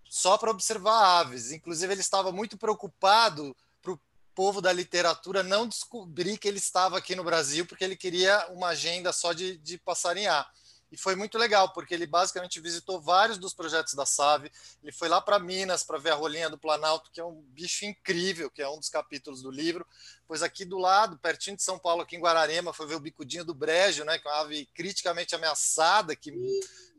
só 0.09 0.38
para 0.38 0.50
observar 0.50 1.21
aves. 1.21 1.53
Inclusive, 1.53 1.93
ele 1.93 2.00
estava 2.00 2.33
muito 2.33 2.57
preocupado 2.57 3.55
povo 4.38 4.62
da 4.62 4.73
literatura 4.73 5.42
não 5.42 5.66
descobrir 5.66 6.38
que 6.38 6.47
ele 6.47 6.59
estava 6.59 6.97
aqui 6.97 7.16
no 7.16 7.25
Brasil, 7.25 7.66
porque 7.66 7.83
ele 7.83 7.97
queria 7.97 8.47
uma 8.50 8.68
agenda 8.68 9.12
só 9.12 9.33
de, 9.33 9.59
de 9.59 9.76
passarinhar. 9.78 10.49
E 10.92 10.97
foi 10.97 11.16
muito 11.16 11.37
legal, 11.37 11.73
porque 11.73 11.92
ele 11.92 12.07
basicamente 12.07 12.61
visitou 12.61 13.00
vários 13.00 13.37
dos 13.37 13.52
projetos 13.52 13.95
da 13.95 14.07
SAVE. 14.07 14.52
Ele 14.80 14.92
foi 14.92 15.09
lá 15.09 15.21
para 15.21 15.40
Minas 15.40 15.83
para 15.83 15.99
ver 15.99 16.12
a 16.12 16.14
rolinha 16.14 16.49
do 16.49 16.57
Planalto, 16.57 17.11
que 17.11 17.21
é 17.21 17.25
um 17.25 17.42
bicho 17.49 17.85
incrível, 17.85 18.49
que 18.49 18.62
é 18.62 18.68
um 18.68 18.78
dos 18.78 18.88
capítulos 18.88 19.42
do 19.42 19.50
livro. 19.50 19.85
Pois 20.28 20.40
aqui 20.40 20.64
do 20.64 20.78
lado, 20.78 21.18
pertinho 21.18 21.57
de 21.57 21.64
São 21.64 21.76
Paulo, 21.76 22.02
aqui 22.02 22.14
em 22.14 22.21
Guararema, 22.21 22.73
foi 22.73 22.87
ver 22.87 22.95
o 22.95 23.00
bicudinho 23.00 23.45
do 23.45 23.52
brejo, 23.52 24.04
né, 24.04 24.21
que 24.21 24.28
é 24.28 24.30
uma 24.30 24.42
ave 24.42 24.66
criticamente 24.73 25.35
ameaçada, 25.35 26.14
que 26.14 26.33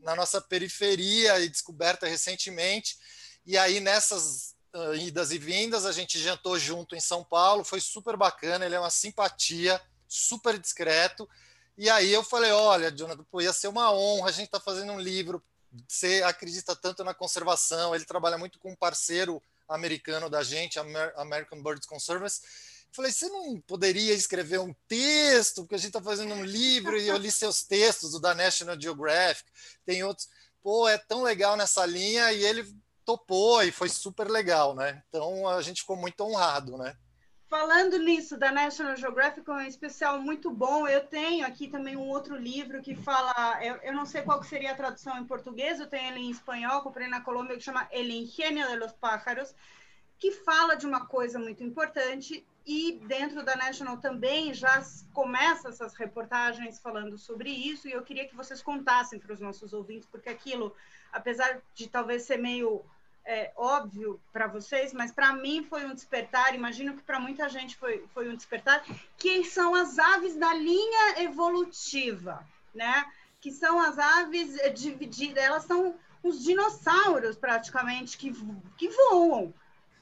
na 0.02 0.14
nossa 0.14 0.42
periferia 0.42 1.40
e 1.40 1.48
descoberta 1.48 2.06
recentemente. 2.06 2.98
E 3.46 3.56
aí, 3.56 3.80
nessas 3.80 4.54
idas 4.98 5.32
e 5.32 5.38
vindas, 5.38 5.84
a 5.84 5.92
gente 5.92 6.18
jantou 6.18 6.58
junto 6.58 6.94
em 6.94 7.00
São 7.00 7.24
Paulo, 7.24 7.64
foi 7.64 7.80
super 7.80 8.16
bacana, 8.16 8.64
ele 8.64 8.74
é 8.74 8.80
uma 8.80 8.90
simpatia, 8.90 9.80
super 10.08 10.58
discreto. 10.58 11.28
E 11.76 11.88
aí 11.88 12.12
eu 12.12 12.22
falei: 12.22 12.52
olha, 12.52 12.90
Jonathan, 12.90 13.24
pô, 13.30 13.40
ia 13.40 13.52
ser 13.52 13.68
uma 13.68 13.92
honra, 13.92 14.28
a 14.28 14.32
gente 14.32 14.46
está 14.46 14.60
fazendo 14.60 14.92
um 14.92 15.00
livro, 15.00 15.42
você 15.88 16.22
acredita 16.24 16.74
tanto 16.76 17.04
na 17.04 17.14
conservação, 17.14 17.94
ele 17.94 18.04
trabalha 18.04 18.36
muito 18.36 18.58
com 18.58 18.70
um 18.70 18.76
parceiro 18.76 19.42
americano 19.68 20.28
da 20.28 20.42
gente, 20.42 20.78
American 21.16 21.62
Birds 21.62 21.86
Conservancy. 21.86 22.40
Falei, 22.92 23.12
você 23.12 23.28
não 23.28 23.60
poderia 23.60 24.12
escrever 24.12 24.58
um 24.58 24.74
texto, 24.88 25.62
porque 25.62 25.76
a 25.76 25.78
gente 25.78 25.88
está 25.88 26.02
fazendo 26.02 26.34
um 26.34 26.44
livro 26.44 26.98
e 26.98 27.06
eu 27.06 27.16
li 27.16 27.30
seus 27.30 27.62
textos, 27.62 28.14
o 28.14 28.18
da 28.18 28.34
National 28.34 28.80
Geographic, 28.80 29.48
tem 29.86 30.02
outros. 30.02 30.28
Pô, 30.60 30.88
é 30.88 30.98
tão 30.98 31.22
legal 31.22 31.56
nessa 31.56 31.86
linha 31.86 32.32
e 32.32 32.44
ele 32.44 32.68
topou 33.04 33.62
e 33.62 33.72
foi 33.72 33.88
super 33.88 34.28
legal, 34.28 34.74
né? 34.74 35.02
Então 35.08 35.48
a 35.48 35.60
gente 35.62 35.80
ficou 35.80 35.96
muito 35.96 36.20
honrado, 36.22 36.76
né? 36.76 36.96
Falando 37.48 37.98
nisso 37.98 38.38
da 38.38 38.52
National 38.52 38.94
Geographic, 38.96 39.50
é 39.50 39.52
um 39.52 39.60
especial 39.62 40.20
muito 40.20 40.52
bom. 40.52 40.86
Eu 40.86 41.04
tenho 41.04 41.44
aqui 41.44 41.66
também 41.66 41.96
um 41.96 42.08
outro 42.08 42.36
livro 42.36 42.80
que 42.80 42.94
fala, 42.94 43.58
eu, 43.60 43.74
eu 43.82 43.92
não 43.92 44.06
sei 44.06 44.22
qual 44.22 44.40
seria 44.44 44.70
a 44.70 44.76
tradução 44.76 45.18
em 45.18 45.24
português, 45.24 45.80
eu 45.80 45.88
tenho 45.88 46.12
ele 46.12 46.20
em 46.20 46.30
espanhol, 46.30 46.80
comprei 46.82 47.08
na 47.08 47.20
Colômbia, 47.20 47.56
que 47.56 47.64
chama 47.64 47.88
El 47.90 48.08
Ingenio 48.08 48.68
de 48.68 48.76
los 48.76 48.92
Pájaros, 48.92 49.52
que 50.16 50.30
fala 50.30 50.76
de 50.76 50.86
uma 50.86 51.06
coisa 51.06 51.40
muito 51.40 51.64
importante 51.64 52.46
e 52.64 53.00
dentro 53.06 53.44
da 53.44 53.56
National 53.56 53.96
também 53.96 54.54
já 54.54 54.80
começa 55.12 55.70
essas 55.70 55.94
reportagens 55.94 56.78
falando 56.78 57.18
sobre 57.18 57.50
isso 57.50 57.88
e 57.88 57.92
eu 57.92 58.02
queria 58.02 58.28
que 58.28 58.36
vocês 58.36 58.62
contassem 58.62 59.18
para 59.18 59.32
os 59.32 59.40
nossos 59.40 59.72
ouvintes, 59.72 60.08
porque 60.08 60.28
aquilo, 60.28 60.72
apesar 61.12 61.60
de 61.74 61.88
talvez 61.88 62.22
ser 62.22 62.38
meio 62.38 62.84
é, 63.24 63.52
óbvio 63.56 64.20
para 64.32 64.46
vocês, 64.46 64.92
mas 64.92 65.12
para 65.12 65.32
mim 65.32 65.64
foi 65.68 65.84
um 65.84 65.94
despertar, 65.94 66.54
imagino 66.54 66.96
que 66.96 67.02
para 67.02 67.20
muita 67.20 67.48
gente 67.48 67.76
foi, 67.76 68.04
foi 68.12 68.28
um 68.28 68.34
despertar, 68.34 68.82
que 69.16 69.44
são 69.44 69.74
as 69.74 69.98
aves 69.98 70.36
da 70.36 70.52
linha 70.54 71.20
evolutiva, 71.22 72.46
né? 72.74 73.04
Que 73.40 73.50
são 73.52 73.80
as 73.80 73.98
aves 73.98 74.56
divididas, 74.74 75.42
elas 75.42 75.64
são 75.64 75.94
os 76.22 76.42
dinossauros 76.42 77.36
praticamente 77.36 78.18
que, 78.18 78.32
que 78.76 78.88
voam. 78.88 79.54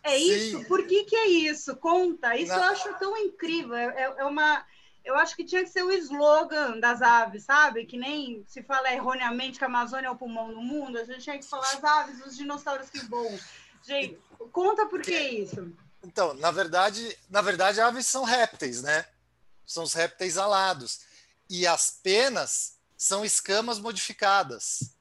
É 0.02 0.16
Sim. 0.16 0.24
isso? 0.24 0.64
Por 0.64 0.86
que, 0.86 1.04
que 1.04 1.16
é 1.16 1.28
isso? 1.28 1.76
Conta. 1.76 2.36
Isso 2.36 2.52
Na... 2.52 2.58
eu 2.58 2.72
acho 2.72 2.98
tão 2.98 3.16
incrível. 3.16 3.74
É, 3.74 4.14
é 4.18 4.24
uma 4.24 4.64
eu 5.04 5.16
acho 5.16 5.34
que 5.34 5.44
tinha 5.44 5.62
que 5.62 5.70
ser 5.70 5.82
o 5.82 5.92
slogan 5.92 6.78
das 6.78 7.00
aves, 7.00 7.44
sabe? 7.44 7.86
Que 7.86 7.96
nem 7.96 8.44
se 8.46 8.62
fala 8.62 8.92
erroneamente 8.92 9.58
que 9.58 9.64
a 9.64 9.68
Amazônia 9.68 10.08
é 10.08 10.10
o 10.10 10.16
pulmão 10.16 10.52
do 10.52 10.60
mundo, 10.60 10.98
a 10.98 11.04
gente 11.04 11.22
tinha 11.22 11.38
que 11.38 11.44
falar 11.44 11.68
as 11.70 11.82
aves, 11.82 12.26
os 12.26 12.36
dinossauros 12.36 12.90
que 12.90 13.00
voam. 13.06 13.38
Gente, 13.82 14.18
conta 14.52 14.86
por 14.86 15.00
que 15.00 15.16
isso. 15.16 15.72
Então, 16.02 16.34
na 16.34 16.50
verdade, 16.50 17.16
na 17.28 17.40
verdade, 17.40 17.80
aves 17.80 18.06
são 18.06 18.24
répteis, 18.24 18.82
né? 18.82 19.06
São 19.66 19.84
os 19.84 19.94
répteis 19.94 20.36
alados. 20.36 21.00
E 21.48 21.66
as 21.66 21.90
penas 22.02 22.78
são 22.96 23.24
escamas 23.24 23.78
modificadas. 23.78 24.97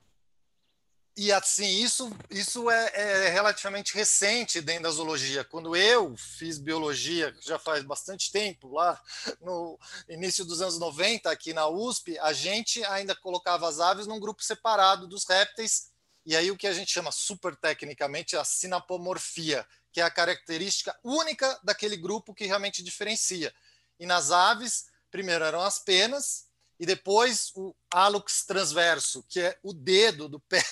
E 1.19 1.31
assim, 1.31 1.65
isso, 1.79 2.15
isso 2.29 2.69
é, 2.69 2.91
é, 2.93 3.29
relativamente 3.29 3.91
recente 3.95 4.62
dentro 4.62 4.83
da 4.83 4.91
zoologia. 4.91 5.43
Quando 5.43 5.75
eu 5.75 6.15
fiz 6.15 6.59
biologia, 6.59 7.36
já 7.41 7.57
faz 7.57 7.83
bastante 7.83 8.31
tempo, 8.31 8.75
lá 8.75 9.01
no 9.41 9.79
início 10.07 10.45
dos 10.45 10.62
anos 10.62 10.77
90, 10.77 11.31
aqui 11.31 11.53
na 11.53 11.67
USP, 11.67 12.19
a 12.19 12.31
gente 12.33 12.86
ainda 12.86 13.15
colocava 13.15 13.67
as 13.67 13.79
aves 13.79 14.05
num 14.05 14.19
grupo 14.19 14.43
separado 14.43 15.07
dos 15.07 15.25
répteis, 15.25 15.89
e 16.24 16.36
aí 16.36 16.51
o 16.51 16.57
que 16.57 16.67
a 16.67 16.74
gente 16.74 16.91
chama 16.91 17.12
super 17.12 17.55
tecnicamente 17.55 18.38
a 18.38 18.43
sinapomorfia, 18.43 19.65
que 19.91 20.00
é 20.00 20.03
a 20.03 20.12
característica 20.12 20.95
única 21.03 21.59
daquele 21.63 21.97
grupo 21.97 22.31
que 22.31 22.45
realmente 22.45 22.83
diferencia. 22.83 23.51
E 24.00 24.05
nas 24.05 24.29
aves, 24.29 24.86
primeiro 25.09 25.43
eram 25.43 25.62
as 25.62 25.79
penas, 25.79 26.45
e 26.79 26.86
depois 26.86 27.51
o 27.55 27.74
hálux 27.91 28.45
transverso, 28.45 29.25
que 29.27 29.39
é 29.39 29.57
o 29.63 29.74
dedo 29.74 30.29
do 30.29 30.39
pé 30.39 30.63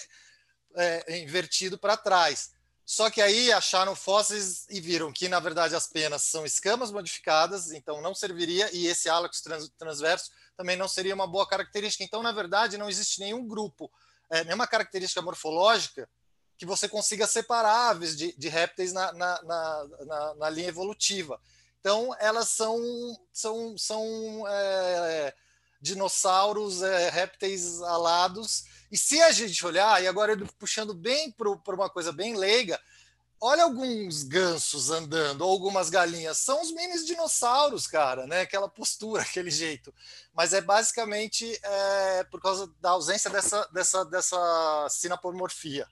é, 0.75 1.19
invertido 1.19 1.77
para 1.77 1.97
trás. 1.97 2.51
Só 2.85 3.09
que 3.09 3.19
aí 3.19 3.51
acharam 3.51 3.95
fósseis 3.95 4.65
e 4.69 4.79
viram 4.79 5.11
que, 5.11 5.27
na 5.27 5.39
verdade, 5.39 5.75
as 5.75 5.87
penas 5.87 6.21
são 6.21 6.45
escamas 6.45 6.91
modificadas, 6.91 7.71
então 7.71 7.99
não 7.99 8.13
serviria, 8.13 8.69
e 8.71 8.85
esse 8.85 9.09
hálux 9.09 9.41
trans, 9.41 9.69
transverso 9.77 10.29
também 10.55 10.77
não 10.77 10.87
seria 10.87 11.15
uma 11.15 11.25
boa 11.25 11.47
característica. 11.47 12.03
Então, 12.03 12.21
na 12.21 12.31
verdade, 12.31 12.77
não 12.77 12.89
existe 12.89 13.19
nenhum 13.19 13.47
grupo, 13.47 13.91
é, 14.29 14.43
nenhuma 14.43 14.67
característica 14.67 15.21
morfológica 15.21 16.07
que 16.57 16.65
você 16.65 16.87
consiga 16.87 17.27
separar 17.27 17.89
aves 17.89 18.15
de, 18.15 18.33
de 18.37 18.47
répteis 18.47 18.93
na, 18.93 19.11
na, 19.11 19.41
na, 19.43 20.35
na, 20.35 20.49
linha 20.49 20.69
evolutiva. 20.69 21.41
Então, 21.79 22.15
elas 22.19 22.49
são, 22.49 22.79
são, 23.33 23.77
são 23.77 24.45
é, 24.47 25.33
dinossauros, 25.85 26.81
é, 26.81 27.09
répteis 27.09 27.81
alados, 27.81 28.65
e 28.91 28.97
se 28.97 29.21
a 29.21 29.31
gente 29.31 29.65
olhar, 29.65 30.01
e 30.01 30.07
agora 30.07 30.33
eu 30.33 30.47
puxando 30.57 30.93
bem 30.93 31.31
para 31.31 31.75
uma 31.75 31.89
coisa 31.89 32.11
bem 32.11 32.35
leiga, 32.35 32.79
olha 33.39 33.63
alguns 33.63 34.23
gansos 34.23 34.89
andando, 34.89 35.41
ou 35.41 35.51
algumas 35.51 35.89
galinhas, 35.89 36.39
são 36.39 36.61
os 36.61 36.71
mini 36.71 37.03
dinossauros, 37.05 37.85
cara, 37.85 38.25
né? 38.25 38.41
Aquela 38.41 38.67
postura, 38.67 39.21
aquele 39.23 39.51
jeito. 39.51 39.93
Mas 40.33 40.53
é 40.53 40.61
basicamente 40.61 41.59
é, 41.61 42.23
por 42.25 42.41
causa 42.41 42.71
da 42.79 42.91
ausência 42.91 43.29
dessa, 43.29 43.67
dessa, 43.71 44.03
dessa 44.05 44.87
sinapomorfia. 44.89 45.87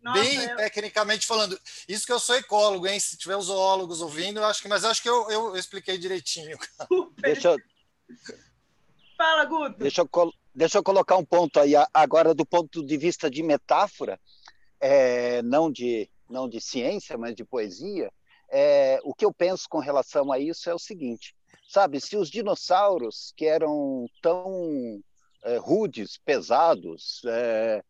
Nossa, 0.00 0.20
bem 0.20 0.44
eu... 0.44 0.56
tecnicamente 0.56 1.26
falando. 1.26 1.60
Isso 1.88 2.06
que 2.06 2.12
eu 2.12 2.20
sou 2.20 2.36
ecólogo, 2.36 2.86
hein? 2.86 3.00
Se 3.00 3.16
tiver 3.16 3.36
os 3.36 3.46
zoólogos 3.46 4.00
ouvindo, 4.00 4.38
eu 4.38 4.44
acho 4.44 4.62
que, 4.62 4.68
mas 4.68 4.84
eu 4.84 4.90
acho 4.90 5.02
que 5.02 5.08
eu, 5.08 5.30
eu, 5.30 5.46
eu 5.48 5.56
expliquei 5.56 5.98
direitinho. 5.98 6.56
Deixa 7.18 7.48
eu... 7.50 7.58
Fala, 9.16 9.44
Guto. 9.44 9.78
Deixa 9.78 10.02
eu, 10.02 10.32
deixa 10.54 10.78
eu 10.78 10.82
colocar 10.82 11.16
um 11.16 11.24
ponto 11.24 11.58
aí, 11.58 11.72
agora 11.92 12.34
do 12.34 12.44
ponto 12.44 12.84
de 12.84 12.96
vista 12.96 13.30
de 13.30 13.42
metáfora, 13.42 14.20
é, 14.78 15.40
não, 15.42 15.70
de, 15.70 16.08
não 16.28 16.48
de 16.48 16.60
ciência, 16.60 17.16
mas 17.16 17.34
de 17.34 17.44
poesia, 17.44 18.12
é, 18.50 19.00
o 19.02 19.14
que 19.14 19.24
eu 19.24 19.32
penso 19.32 19.68
com 19.68 19.78
relação 19.78 20.30
a 20.30 20.38
isso 20.38 20.68
é 20.68 20.74
o 20.74 20.78
seguinte, 20.78 21.34
sabe, 21.68 22.00
se 22.00 22.16
os 22.16 22.30
dinossauros, 22.30 23.32
que 23.36 23.46
eram 23.46 24.06
tão 24.20 25.00
é, 25.42 25.56
rudes, 25.56 26.18
pesados, 26.18 27.22
é, 27.26 27.82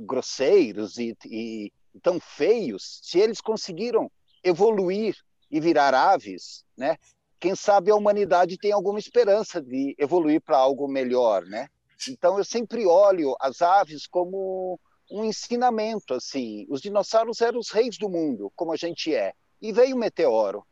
grosseiros 0.00 0.96
e, 0.98 1.16
e 1.24 1.72
tão 2.02 2.20
feios, 2.20 3.00
se 3.02 3.18
eles 3.18 3.40
conseguiram 3.40 4.10
evoluir 4.42 5.16
e 5.50 5.60
virar 5.60 5.94
aves, 5.94 6.64
né? 6.76 6.96
Quem 7.40 7.54
sabe 7.54 7.90
a 7.90 7.94
humanidade 7.94 8.58
tem 8.58 8.72
alguma 8.72 8.98
esperança 8.98 9.60
de 9.60 9.94
evoluir 9.98 10.40
para 10.40 10.56
algo 10.56 10.88
melhor, 10.88 11.44
né? 11.44 11.68
Então 12.08 12.38
eu 12.38 12.44
sempre 12.44 12.86
olho 12.86 13.34
as 13.40 13.62
aves 13.62 14.06
como 14.06 14.78
um 15.10 15.24
ensinamento 15.24 16.14
assim. 16.14 16.66
Os 16.68 16.80
dinossauros 16.80 17.40
eram 17.40 17.58
os 17.58 17.70
reis 17.70 17.96
do 17.96 18.08
mundo, 18.08 18.52
como 18.54 18.72
a 18.72 18.76
gente 18.76 19.14
é. 19.14 19.32
E 19.60 19.72
veio 19.72 19.96
o 19.96 19.98
meteoro. 19.98 20.64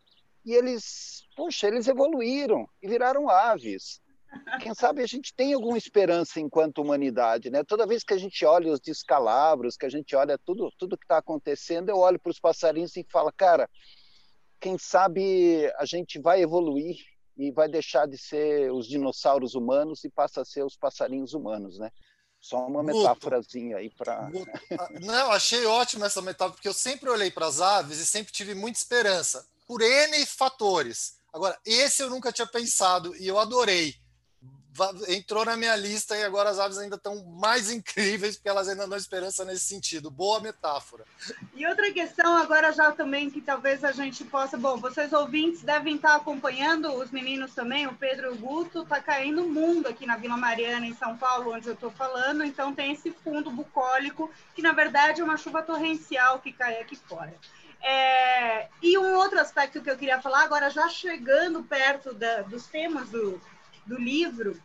E 0.44 0.54
eles, 0.54 1.24
puxa, 1.36 1.66
eles 1.66 1.88
evoluíram 1.88 2.68
e 2.82 2.88
viraram 2.88 3.28
aves. 3.28 4.00
Quem 4.60 4.74
sabe 4.74 5.02
a 5.02 5.06
gente 5.06 5.34
tem 5.34 5.54
alguma 5.54 5.78
esperança 5.78 6.40
enquanto 6.40 6.82
humanidade, 6.82 7.50
né? 7.50 7.64
Toda 7.64 7.86
vez 7.86 8.04
que 8.04 8.12
a 8.12 8.18
gente 8.18 8.44
olha 8.44 8.72
os 8.72 8.80
descalabros, 8.80 9.76
que 9.76 9.86
a 9.86 9.88
gente 9.88 10.14
olha 10.14 10.38
tudo, 10.38 10.70
tudo 10.78 10.98
que 10.98 11.04
está 11.04 11.18
acontecendo, 11.18 11.88
eu 11.88 11.98
olho 11.98 12.18
para 12.18 12.30
os 12.30 12.40
passarinhos 12.40 12.96
e 12.96 13.06
falo, 13.08 13.32
cara, 13.32 13.68
quem 14.60 14.78
sabe 14.78 15.72
a 15.78 15.84
gente 15.84 16.18
vai 16.18 16.42
evoluir 16.42 16.96
e 17.36 17.50
vai 17.50 17.68
deixar 17.68 18.06
de 18.06 18.16
ser 18.16 18.72
os 18.72 18.86
dinossauros 18.86 19.54
humanos 19.54 20.04
e 20.04 20.10
passa 20.10 20.40
a 20.40 20.44
ser 20.44 20.64
os 20.64 20.76
passarinhos 20.76 21.34
humanos, 21.34 21.78
né? 21.78 21.90
Só 22.40 22.66
uma 22.66 22.82
metáforazinha 22.82 23.78
aí 23.78 23.90
para. 23.90 24.30
Ah, 24.78 24.88
não, 25.00 25.32
achei 25.32 25.64
ótima 25.66 26.06
essa 26.06 26.22
metáfora, 26.22 26.54
porque 26.54 26.68
eu 26.68 26.74
sempre 26.74 27.10
olhei 27.10 27.30
para 27.30 27.46
as 27.46 27.60
aves 27.60 27.98
e 27.98 28.06
sempre 28.06 28.32
tive 28.32 28.54
muita 28.54 28.78
esperança, 28.78 29.46
por 29.66 29.82
N 29.82 30.24
fatores. 30.26 31.16
Agora, 31.32 31.58
esse 31.66 32.02
eu 32.02 32.08
nunca 32.08 32.32
tinha 32.32 32.46
pensado 32.46 33.14
e 33.16 33.26
eu 33.26 33.38
adorei 33.38 33.94
entrou 35.08 35.44
na 35.44 35.56
minha 35.56 35.74
lista 35.76 36.16
e 36.16 36.24
agora 36.24 36.50
as 36.50 36.58
aves 36.58 36.78
ainda 36.78 36.96
estão 36.96 37.24
mais 37.24 37.70
incríveis 37.72 38.36
porque 38.36 38.48
elas 38.48 38.68
ainda 38.68 38.86
dão 38.86 38.96
esperança 38.96 39.44
nesse 39.44 39.66
sentido. 39.66 40.10
Boa 40.10 40.40
metáfora. 40.40 41.04
E 41.54 41.66
outra 41.66 41.90
questão 41.92 42.36
agora 42.36 42.72
já 42.72 42.92
também 42.92 43.30
que 43.30 43.40
talvez 43.40 43.84
a 43.84 43.92
gente 43.92 44.24
possa, 44.24 44.56
bom, 44.56 44.76
vocês 44.76 45.12
ouvintes 45.12 45.62
devem 45.62 45.96
estar 45.96 46.16
acompanhando 46.16 46.92
os 46.92 47.10
meninos 47.10 47.54
também, 47.54 47.86
o 47.86 47.94
Pedro 47.94 48.26
e 48.26 48.34
o 48.34 48.36
Guto, 48.36 48.82
está 48.82 49.00
caindo 49.00 49.44
o 49.44 49.48
mundo 49.48 49.88
aqui 49.88 50.06
na 50.06 50.16
Vila 50.16 50.36
Mariana 50.36 50.86
em 50.86 50.94
São 50.94 51.16
Paulo, 51.16 51.54
onde 51.54 51.66
eu 51.66 51.74
estou 51.74 51.90
falando, 51.90 52.44
então 52.44 52.74
tem 52.74 52.92
esse 52.92 53.10
fundo 53.10 53.50
bucólico 53.50 54.30
que 54.54 54.62
na 54.62 54.72
verdade 54.72 55.20
é 55.20 55.24
uma 55.24 55.36
chuva 55.36 55.62
torrencial 55.62 56.38
que 56.40 56.52
cai 56.52 56.80
aqui 56.80 56.96
fora. 56.96 57.34
É, 57.82 58.68
e 58.82 58.98
um 58.98 59.14
outro 59.14 59.38
aspecto 59.38 59.80
que 59.80 59.90
eu 59.90 59.96
queria 59.96 60.20
falar, 60.20 60.42
agora 60.42 60.70
já 60.70 60.88
chegando 60.88 61.62
perto 61.62 62.12
da, 62.12 62.42
dos 62.42 62.66
temas 62.66 63.10
do, 63.10 63.40
do 63.86 63.98
livro, 63.98 64.60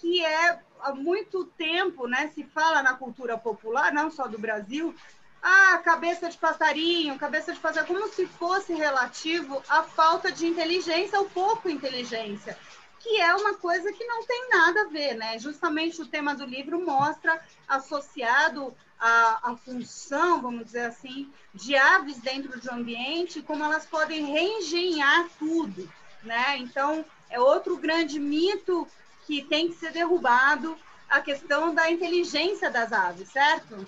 que 0.00 0.24
é 0.24 0.60
há 0.80 0.94
muito 0.94 1.44
tempo, 1.44 2.06
né, 2.06 2.30
se 2.34 2.44
fala 2.44 2.82
na 2.82 2.94
cultura 2.94 3.38
popular, 3.38 3.92
não 3.92 4.10
só 4.10 4.28
do 4.28 4.38
Brasil, 4.38 4.94
ah, 5.42 5.78
cabeça 5.84 6.28
de 6.28 6.38
passarinho, 6.38 7.18
cabeça 7.18 7.52
de 7.52 7.60
passarinho, 7.60 7.86
como 7.86 8.08
se 8.08 8.26
fosse 8.26 8.72
relativo 8.74 9.62
à 9.68 9.82
falta 9.82 10.32
de 10.32 10.46
inteligência 10.46 11.18
ou 11.18 11.28
pouco 11.28 11.68
inteligência, 11.68 12.58
que 13.00 13.20
é 13.20 13.34
uma 13.34 13.54
coisa 13.54 13.92
que 13.92 14.04
não 14.04 14.24
tem 14.24 14.48
nada 14.48 14.80
a 14.82 14.88
ver, 14.88 15.14
né? 15.14 15.38
Justamente 15.38 16.00
o 16.00 16.06
tema 16.06 16.34
do 16.34 16.46
livro 16.46 16.80
mostra 16.80 17.38
associado 17.68 18.74
à, 18.98 19.50
à 19.50 19.56
função, 19.56 20.40
vamos 20.40 20.64
dizer 20.64 20.86
assim, 20.86 21.30
de 21.52 21.76
aves 21.76 22.18
dentro 22.18 22.58
do 22.58 22.72
ambiente, 22.72 23.42
como 23.42 23.62
elas 23.62 23.84
podem 23.84 24.24
reengenhar 24.24 25.28
tudo, 25.38 25.86
né? 26.22 26.56
Então, 26.56 27.04
é 27.34 27.40
outro 27.40 27.76
grande 27.76 28.18
mito 28.20 28.86
que 29.26 29.42
tem 29.42 29.68
que 29.68 29.78
ser 29.78 29.92
derrubado 29.92 30.78
a 31.08 31.20
questão 31.20 31.74
da 31.74 31.90
inteligência 31.90 32.70
das 32.70 32.92
aves, 32.92 33.28
certo? 33.30 33.84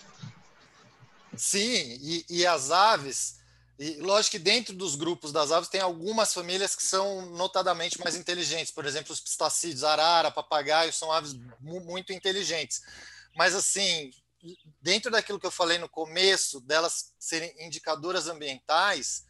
Sim, 1.36 1.98
e, 2.02 2.26
e 2.28 2.46
as 2.46 2.72
aves, 2.72 3.38
e 3.78 3.98
lógico 3.98 4.32
que 4.32 4.38
dentro 4.38 4.74
dos 4.74 4.96
grupos 4.96 5.30
das 5.30 5.52
aves 5.52 5.68
tem 5.68 5.80
algumas 5.80 6.34
famílias 6.34 6.74
que 6.74 6.82
são 6.82 7.26
notadamente 7.26 8.00
mais 8.00 8.16
inteligentes, 8.16 8.72
por 8.72 8.84
exemplo, 8.84 9.12
os 9.12 9.20
pistacídeos, 9.20 9.84
arara, 9.84 10.30
papagaio, 10.30 10.92
são 10.92 11.12
aves 11.12 11.34
muito 11.60 12.12
inteligentes. 12.12 12.82
Mas 13.36 13.54
assim, 13.54 14.10
dentro 14.80 15.10
daquilo 15.10 15.38
que 15.38 15.46
eu 15.46 15.52
falei 15.52 15.78
no 15.78 15.88
começo, 15.88 16.60
delas 16.62 17.12
serem 17.18 17.54
indicadoras 17.60 18.26
ambientais, 18.26 19.25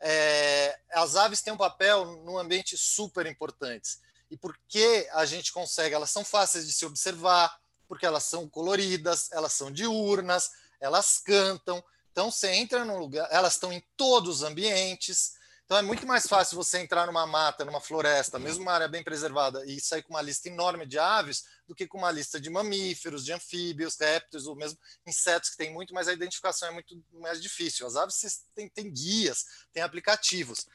é, 0.00 0.78
as 0.92 1.16
aves 1.16 1.40
têm 1.40 1.52
um 1.52 1.56
papel 1.56 2.04
no 2.22 2.38
ambiente 2.38 2.76
super 2.76 3.26
importante. 3.26 3.98
E 4.30 4.36
por 4.36 4.58
que 4.68 5.08
a 5.12 5.24
gente 5.24 5.52
consegue? 5.52 5.94
Elas 5.94 6.10
são 6.10 6.24
fáceis 6.24 6.66
de 6.66 6.72
se 6.72 6.84
observar, 6.84 7.58
porque 7.88 8.04
elas 8.04 8.24
são 8.24 8.48
coloridas, 8.48 9.30
elas 9.32 9.52
são 9.52 9.70
diurnas, 9.70 10.50
elas 10.80 11.18
cantam. 11.18 11.82
Então 12.10 12.30
você 12.30 12.50
entra 12.50 12.84
num 12.84 12.98
lugar, 12.98 13.28
elas 13.30 13.54
estão 13.54 13.72
em 13.72 13.82
todos 13.96 14.36
os 14.36 14.42
ambientes. 14.42 15.35
Então 15.66 15.78
é 15.78 15.82
muito 15.82 16.06
mais 16.06 16.28
fácil 16.28 16.56
você 16.56 16.78
entrar 16.78 17.06
numa 17.06 17.26
mata, 17.26 17.64
numa 17.64 17.80
floresta, 17.80 18.38
mesmo 18.38 18.62
uma 18.62 18.72
área 18.72 18.86
bem 18.86 19.02
preservada, 19.02 19.66
e 19.66 19.80
sair 19.80 20.00
com 20.00 20.14
uma 20.14 20.22
lista 20.22 20.48
enorme 20.48 20.86
de 20.86 20.96
aves, 20.96 21.44
do 21.66 21.74
que 21.74 21.88
com 21.88 21.98
uma 21.98 22.12
lista 22.12 22.40
de 22.40 22.48
mamíferos, 22.48 23.24
de 23.24 23.32
anfíbios, 23.32 23.96
répteis, 23.98 24.46
ou 24.46 24.54
mesmo 24.54 24.78
insetos 25.04 25.50
que 25.50 25.56
tem 25.56 25.74
muito, 25.74 25.92
mas 25.92 26.06
a 26.06 26.12
identificação 26.12 26.68
é 26.68 26.70
muito 26.70 26.96
mais 27.14 27.42
difícil. 27.42 27.84
As 27.84 27.96
aves 27.96 28.44
têm, 28.54 28.68
têm 28.68 28.92
guias, 28.92 29.44
têm 29.72 29.82
aplicativos. 29.82 30.68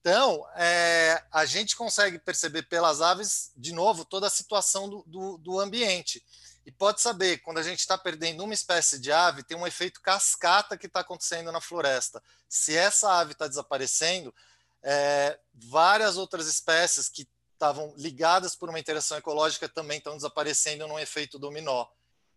Então, 0.00 0.44
é, 0.56 1.24
a 1.30 1.46
gente 1.46 1.76
consegue 1.76 2.18
perceber 2.18 2.64
pelas 2.64 3.00
aves, 3.00 3.52
de 3.56 3.72
novo, 3.72 4.04
toda 4.04 4.26
a 4.26 4.30
situação 4.30 4.88
do, 4.88 5.04
do, 5.06 5.38
do 5.38 5.60
ambiente. 5.60 6.20
E 6.66 6.72
pode 6.72 7.00
saber, 7.00 7.38
quando 7.38 7.58
a 7.58 7.62
gente 7.62 7.80
está 7.80 7.98
perdendo 7.98 8.42
uma 8.42 8.54
espécie 8.54 8.98
de 8.98 9.12
ave, 9.12 9.42
tem 9.42 9.56
um 9.56 9.66
efeito 9.66 10.00
cascata 10.00 10.78
que 10.78 10.86
está 10.86 11.00
acontecendo 11.00 11.52
na 11.52 11.60
floresta. 11.60 12.22
Se 12.48 12.74
essa 12.74 13.12
ave 13.12 13.32
está 13.32 13.46
desaparecendo, 13.46 14.34
é, 14.82 15.38
várias 15.52 16.16
outras 16.16 16.46
espécies 16.46 17.08
que 17.08 17.28
estavam 17.52 17.94
ligadas 17.96 18.56
por 18.56 18.68
uma 18.68 18.78
interação 18.78 19.16
ecológica 19.16 19.68
também 19.68 19.98
estão 19.98 20.16
desaparecendo 20.16 20.88
num 20.88 20.98
efeito 20.98 21.38
dominó. 21.38 21.86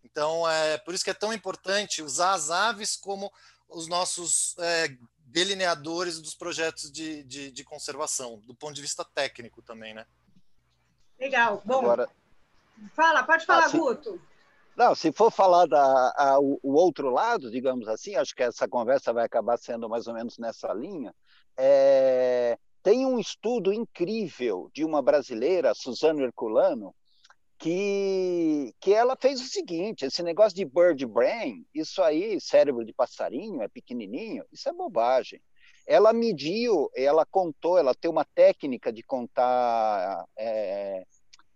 Então, 0.03 0.49
é 0.49 0.77
por 0.77 0.93
isso 0.93 1.03
que 1.03 1.09
é 1.09 1.13
tão 1.13 1.33
importante 1.33 2.01
usar 2.01 2.33
as 2.33 2.49
aves 2.49 2.95
como 2.95 3.31
os 3.67 3.87
nossos 3.87 4.55
é, 4.59 4.95
delineadores 5.17 6.19
dos 6.19 6.33
projetos 6.33 6.91
de, 6.91 7.23
de, 7.23 7.51
de, 7.51 7.63
conservação, 7.63 8.39
do 8.39 8.55
ponto 8.55 8.73
de 8.73 8.81
vista 8.81 9.03
técnico 9.03 9.61
também, 9.61 9.93
né? 9.93 10.05
Legal. 11.19 11.61
Bom, 11.65 11.79
Agora... 11.79 12.09
fala, 12.95 13.23
pode 13.23 13.45
falar, 13.45 13.65
ah, 13.65 13.69
se... 13.69 13.77
Guto. 13.77 14.19
Não, 14.75 14.93
se 14.93 15.11
for 15.11 15.31
falar 15.31 15.65
da, 15.65 16.13
a, 16.15 16.39
o, 16.39 16.59
o, 16.61 16.73
outro 16.73 17.09
lado, 17.09 17.49
digamos 17.49 17.87
assim, 17.87 18.15
acho 18.15 18.35
que 18.35 18.43
essa 18.43 18.67
conversa 18.67 19.11
vai 19.11 19.25
acabar 19.25 19.57
sendo 19.57 19.89
mais 19.89 20.05
ou 20.05 20.13
menos 20.13 20.37
nessa 20.37 20.71
linha. 20.71 21.13
É, 21.57 22.57
tem 22.83 23.03
um 23.03 23.17
estudo 23.17 23.73
incrível 23.73 24.69
de 24.71 24.85
uma 24.85 25.01
brasileira, 25.01 25.73
Suzano 25.73 26.21
Herculano, 26.21 26.93
que, 27.57 28.73
que 28.79 28.93
ela 28.93 29.17
fez 29.19 29.41
o 29.41 29.45
seguinte: 29.45 30.05
esse 30.05 30.21
negócio 30.21 30.55
de 30.55 30.63
bird 30.63 31.05
brain, 31.07 31.65
isso 31.73 32.01
aí, 32.03 32.39
cérebro 32.39 32.85
de 32.85 32.93
passarinho, 32.93 33.61
é 33.61 33.67
pequenininho, 33.67 34.45
isso 34.51 34.69
é 34.69 34.73
bobagem. 34.73 35.41
Ela 35.87 36.13
mediu, 36.13 36.89
ela 36.95 37.25
contou, 37.25 37.77
ela 37.77 37.95
tem 37.95 38.11
uma 38.11 38.25
técnica 38.35 38.91
de 38.91 39.01
contar 39.01 40.25
é, 40.37 41.03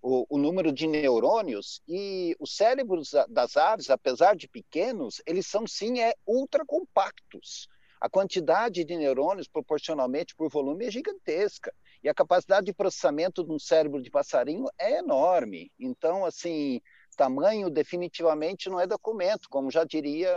o, 0.01 0.25
o, 0.29 0.37
número 0.37 0.71
de 0.71 0.87
neurônios 0.87 1.81
e 1.87 2.35
os 2.39 2.55
cérebros 2.55 3.11
das 3.29 3.55
aves, 3.55 3.89
apesar 3.89 4.35
de 4.35 4.47
pequenos, 4.47 5.21
eles 5.25 5.45
são 5.45 5.67
sim 5.67 5.99
é 5.99 6.13
ultra 6.25 6.65
compactos. 6.65 7.67
A 7.99 8.09
quantidade 8.09 8.83
de 8.83 8.97
neurônios, 8.97 9.47
proporcionalmente 9.47 10.35
por 10.35 10.49
volume, 10.49 10.87
é 10.87 10.91
gigantesca. 10.91 11.71
E 12.03 12.09
a 12.09 12.15
capacidade 12.15 12.65
de 12.65 12.73
processamento 12.73 13.43
de 13.43 13.51
um 13.51 13.59
cérebro 13.59 14.01
de 14.01 14.09
passarinho 14.09 14.67
é 14.79 14.97
enorme. 14.97 15.71
Então, 15.79 16.25
assim, 16.25 16.81
tamanho 17.15 17.69
definitivamente 17.69 18.69
não 18.69 18.79
é 18.79 18.87
documento, 18.87 19.47
como 19.49 19.69
já 19.69 19.83
diria 19.83 20.31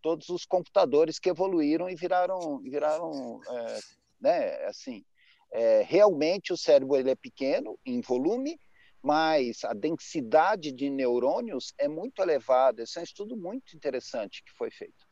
todos 0.00 0.30
os 0.30 0.46
computadores 0.46 1.18
que 1.18 1.28
evoluíram 1.28 1.90
e 1.90 1.94
viraram, 1.94 2.58
viraram 2.60 3.40
é, 3.50 3.78
né, 4.20 4.64
assim, 4.64 5.04
é, 5.52 5.82
realmente 5.86 6.52
o 6.52 6.56
cérebro 6.56 6.96
ele 6.96 7.10
é 7.10 7.14
pequeno 7.14 7.78
em 7.84 8.00
volume, 8.00 8.58
mas 9.02 9.64
a 9.64 9.72
densidade 9.72 10.72
de 10.72 10.90
neurônios 10.90 11.72
é 11.78 11.88
muito 11.88 12.20
elevada. 12.20 12.82
Esse 12.82 12.98
é 12.98 13.00
um 13.00 13.04
estudo 13.04 13.36
muito 13.36 13.76
interessante 13.76 14.42
que 14.44 14.52
foi 14.52 14.70
feito. 14.70 15.06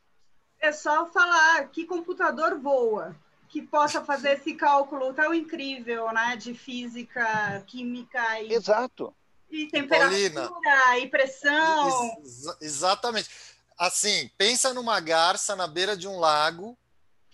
É 0.61 0.73
só 0.73 1.07
falar 1.07 1.69
que 1.69 1.87
computador 1.87 2.59
voa 2.59 3.15
que 3.55 3.63
possa 3.63 4.05
fazer 4.05 4.33
esse 4.33 4.55
cálculo 4.55 5.15
tão 5.15 5.33
incrível, 5.33 6.13
né, 6.13 6.37
de 6.37 6.55
física, 6.55 7.63
química 7.69 8.41
e 8.41 8.53
Exato. 8.53 9.15
E 9.49 9.69
temperatura 9.69 10.11
Paulina, 10.11 10.99
e 10.99 11.09
pressão. 11.09 12.19
Ex 12.19 12.61
exatamente. 12.61 13.31
Assim, 13.79 14.29
pensa 14.37 14.75
numa 14.75 14.99
garça 14.99 15.55
na 15.55 15.69
beira 15.69 15.97
de 15.97 16.09
um 16.09 16.19
lago 16.19 16.77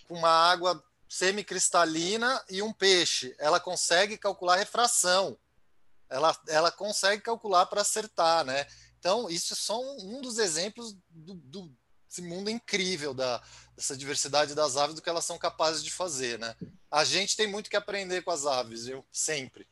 com 0.07 0.15
uma 0.19 0.29
água 0.29 0.85
semicristalina 1.11 2.43
e 2.49 2.63
um 2.63 2.73
peixe. 2.73 3.35
Ela 3.37 3.59
consegue 3.59 4.17
calcular 4.17 4.55
refração. 4.55 5.37
Ela, 6.09 6.41
ela 6.49 6.71
consegue 6.71 7.21
calcular 7.21 7.67
para 7.67 7.81
acertar, 7.81 8.45
né? 8.45 8.65
Então, 8.99 9.29
isso 9.29 9.53
é 9.53 9.57
só 9.57 9.81
um, 9.81 10.19
um 10.19 10.21
dos 10.21 10.39
exemplos 10.39 10.97
do, 11.11 11.35
do, 11.35 11.77
esse 12.09 12.23
mundo 12.23 12.49
incrível 12.49 13.13
da, 13.13 13.43
dessa 13.77 13.97
diversidade 13.97 14.55
das 14.55 14.77
aves, 14.77 14.95
do 14.95 15.03
que 15.03 15.09
elas 15.09 15.25
são 15.25 15.37
capazes 15.37 15.83
de 15.83 15.91
fazer, 15.91 16.39
né? 16.39 16.55
A 16.91 17.05
gente 17.05 17.37
tem 17.37 17.47
muito 17.47 17.69
que 17.69 17.77
aprender 17.77 18.23
com 18.23 18.31
as 18.31 18.47
aves, 18.47 18.87
viu? 18.87 19.05
Sempre. 19.11 19.67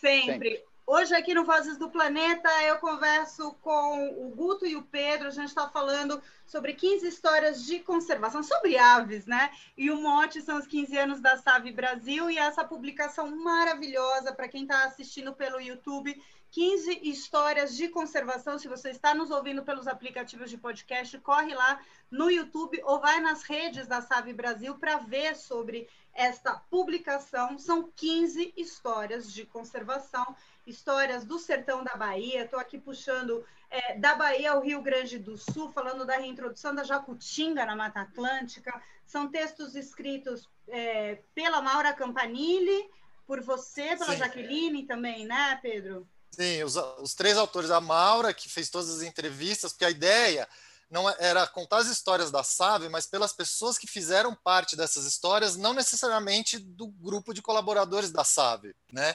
Sempre. 0.00 0.32
Sempre. 0.32 0.71
Hoje 0.84 1.14
aqui 1.14 1.32
no 1.32 1.44
Vozes 1.44 1.78
do 1.78 1.88
Planeta 1.88 2.48
eu 2.64 2.76
converso 2.78 3.54
com 3.62 4.26
o 4.26 4.30
Guto 4.30 4.66
e 4.66 4.74
o 4.74 4.82
Pedro. 4.82 5.28
A 5.28 5.30
gente 5.30 5.48
está 5.48 5.68
falando 5.68 6.20
sobre 6.44 6.74
15 6.74 7.06
histórias 7.06 7.64
de 7.64 7.78
conservação, 7.78 8.42
sobre 8.42 8.76
aves, 8.76 9.24
né? 9.24 9.52
E 9.76 9.92
o 9.92 10.00
mote 10.00 10.42
são 10.42 10.58
os 10.58 10.66
15 10.66 10.98
anos 10.98 11.20
da 11.20 11.36
Save 11.36 11.70
Brasil 11.70 12.28
e 12.28 12.36
essa 12.36 12.64
publicação 12.64 13.30
maravilhosa 13.36 14.32
para 14.32 14.48
quem 14.48 14.62
está 14.62 14.84
assistindo 14.84 15.32
pelo 15.32 15.60
YouTube. 15.60 16.20
15 16.50 17.00
histórias 17.08 17.74
de 17.74 17.88
conservação. 17.88 18.58
Se 18.58 18.68
você 18.68 18.90
está 18.90 19.14
nos 19.14 19.30
ouvindo 19.30 19.62
pelos 19.62 19.86
aplicativos 19.86 20.50
de 20.50 20.58
podcast, 20.58 21.16
corre 21.20 21.54
lá 21.54 21.80
no 22.10 22.28
YouTube 22.28 22.78
ou 22.84 23.00
vai 23.00 23.20
nas 23.20 23.42
redes 23.42 23.86
da 23.86 24.02
Save 24.02 24.34
Brasil 24.34 24.74
para 24.74 24.98
ver 24.98 25.34
sobre 25.36 25.88
esta 26.12 26.54
publicação. 26.70 27.56
São 27.56 27.90
15 27.96 28.52
histórias 28.56 29.32
de 29.32 29.46
conservação 29.46 30.36
histórias 30.66 31.24
do 31.24 31.38
sertão 31.38 31.82
da 31.82 31.96
Bahia. 31.96 32.44
Estou 32.44 32.58
aqui 32.58 32.78
puxando 32.78 33.44
é, 33.70 33.98
da 33.98 34.14
Bahia 34.14 34.52
ao 34.52 34.62
Rio 34.62 34.82
Grande 34.82 35.18
do 35.18 35.36
Sul, 35.36 35.70
falando 35.72 36.04
da 36.04 36.16
reintrodução 36.16 36.74
da 36.74 36.84
jacutinga 36.84 37.64
na 37.64 37.74
Mata 37.74 38.00
Atlântica. 38.00 38.82
São 39.06 39.30
textos 39.30 39.74
escritos 39.74 40.48
é, 40.68 41.18
pela 41.34 41.60
Maura 41.60 41.92
Campanile, 41.92 42.90
por 43.26 43.40
você, 43.40 43.96
pela 43.96 44.12
Sim. 44.12 44.18
Jaqueline 44.18 44.86
também, 44.86 45.26
né, 45.26 45.58
Pedro? 45.62 46.08
Sim, 46.30 46.62
os, 46.64 46.76
os 46.76 47.14
três 47.14 47.36
autores, 47.36 47.70
a 47.70 47.80
Maura, 47.80 48.32
que 48.32 48.48
fez 48.48 48.70
todas 48.70 48.90
as 48.90 49.02
entrevistas, 49.02 49.72
porque 49.72 49.84
a 49.84 49.90
ideia 49.90 50.48
não 50.90 51.08
é, 51.08 51.16
era 51.18 51.46
contar 51.46 51.78
as 51.78 51.88
histórias 51.88 52.30
da 52.30 52.42
Save, 52.42 52.88
mas 52.88 53.06
pelas 53.06 53.32
pessoas 53.32 53.78
que 53.78 53.86
fizeram 53.86 54.34
parte 54.34 54.76
dessas 54.76 55.06
histórias, 55.06 55.56
não 55.56 55.72
necessariamente 55.72 56.58
do 56.58 56.86
grupo 56.86 57.32
de 57.32 57.40
colaboradores 57.40 58.10
da 58.10 58.24
Save, 58.24 58.74
né? 58.92 59.14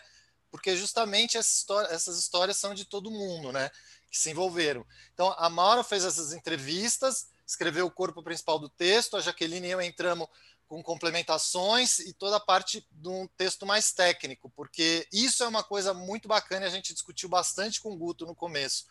Porque 0.51 0.75
justamente 0.75 1.37
essa 1.37 1.53
história, 1.53 1.87
essas 1.87 2.17
histórias 2.17 2.57
são 2.57 2.73
de 2.73 2.85
todo 2.85 3.11
mundo, 3.11 3.51
né? 3.51 3.69
Que 4.09 4.17
se 4.17 4.29
envolveram. 4.29 4.85
Então, 5.13 5.33
a 5.37 5.49
Maura 5.49 5.83
fez 5.83 6.05
essas 6.05 6.33
entrevistas, 6.33 7.29
escreveu 7.45 7.85
o 7.85 7.91
corpo 7.91 8.23
principal 8.23 8.59
do 8.59 8.69
texto, 8.69 9.17
a 9.17 9.21
Jaqueline 9.21 9.67
e 9.67 9.71
eu 9.71 9.81
entramos 9.81 10.27
com 10.67 10.83
complementações 10.83 11.99
e 11.99 12.13
toda 12.13 12.35
a 12.35 12.41
parte 12.41 12.85
de 12.91 13.07
um 13.07 13.27
texto 13.37 13.65
mais 13.65 13.93
técnico, 13.93 14.51
porque 14.55 15.07
isso 15.13 15.43
é 15.43 15.47
uma 15.47 15.63
coisa 15.63 15.93
muito 15.93 16.27
bacana 16.27 16.65
e 16.65 16.67
a 16.67 16.71
gente 16.71 16.93
discutiu 16.93 17.29
bastante 17.29 17.79
com 17.79 17.93
o 17.93 17.95
Guto 17.95 18.25
no 18.25 18.35
começo, 18.35 18.85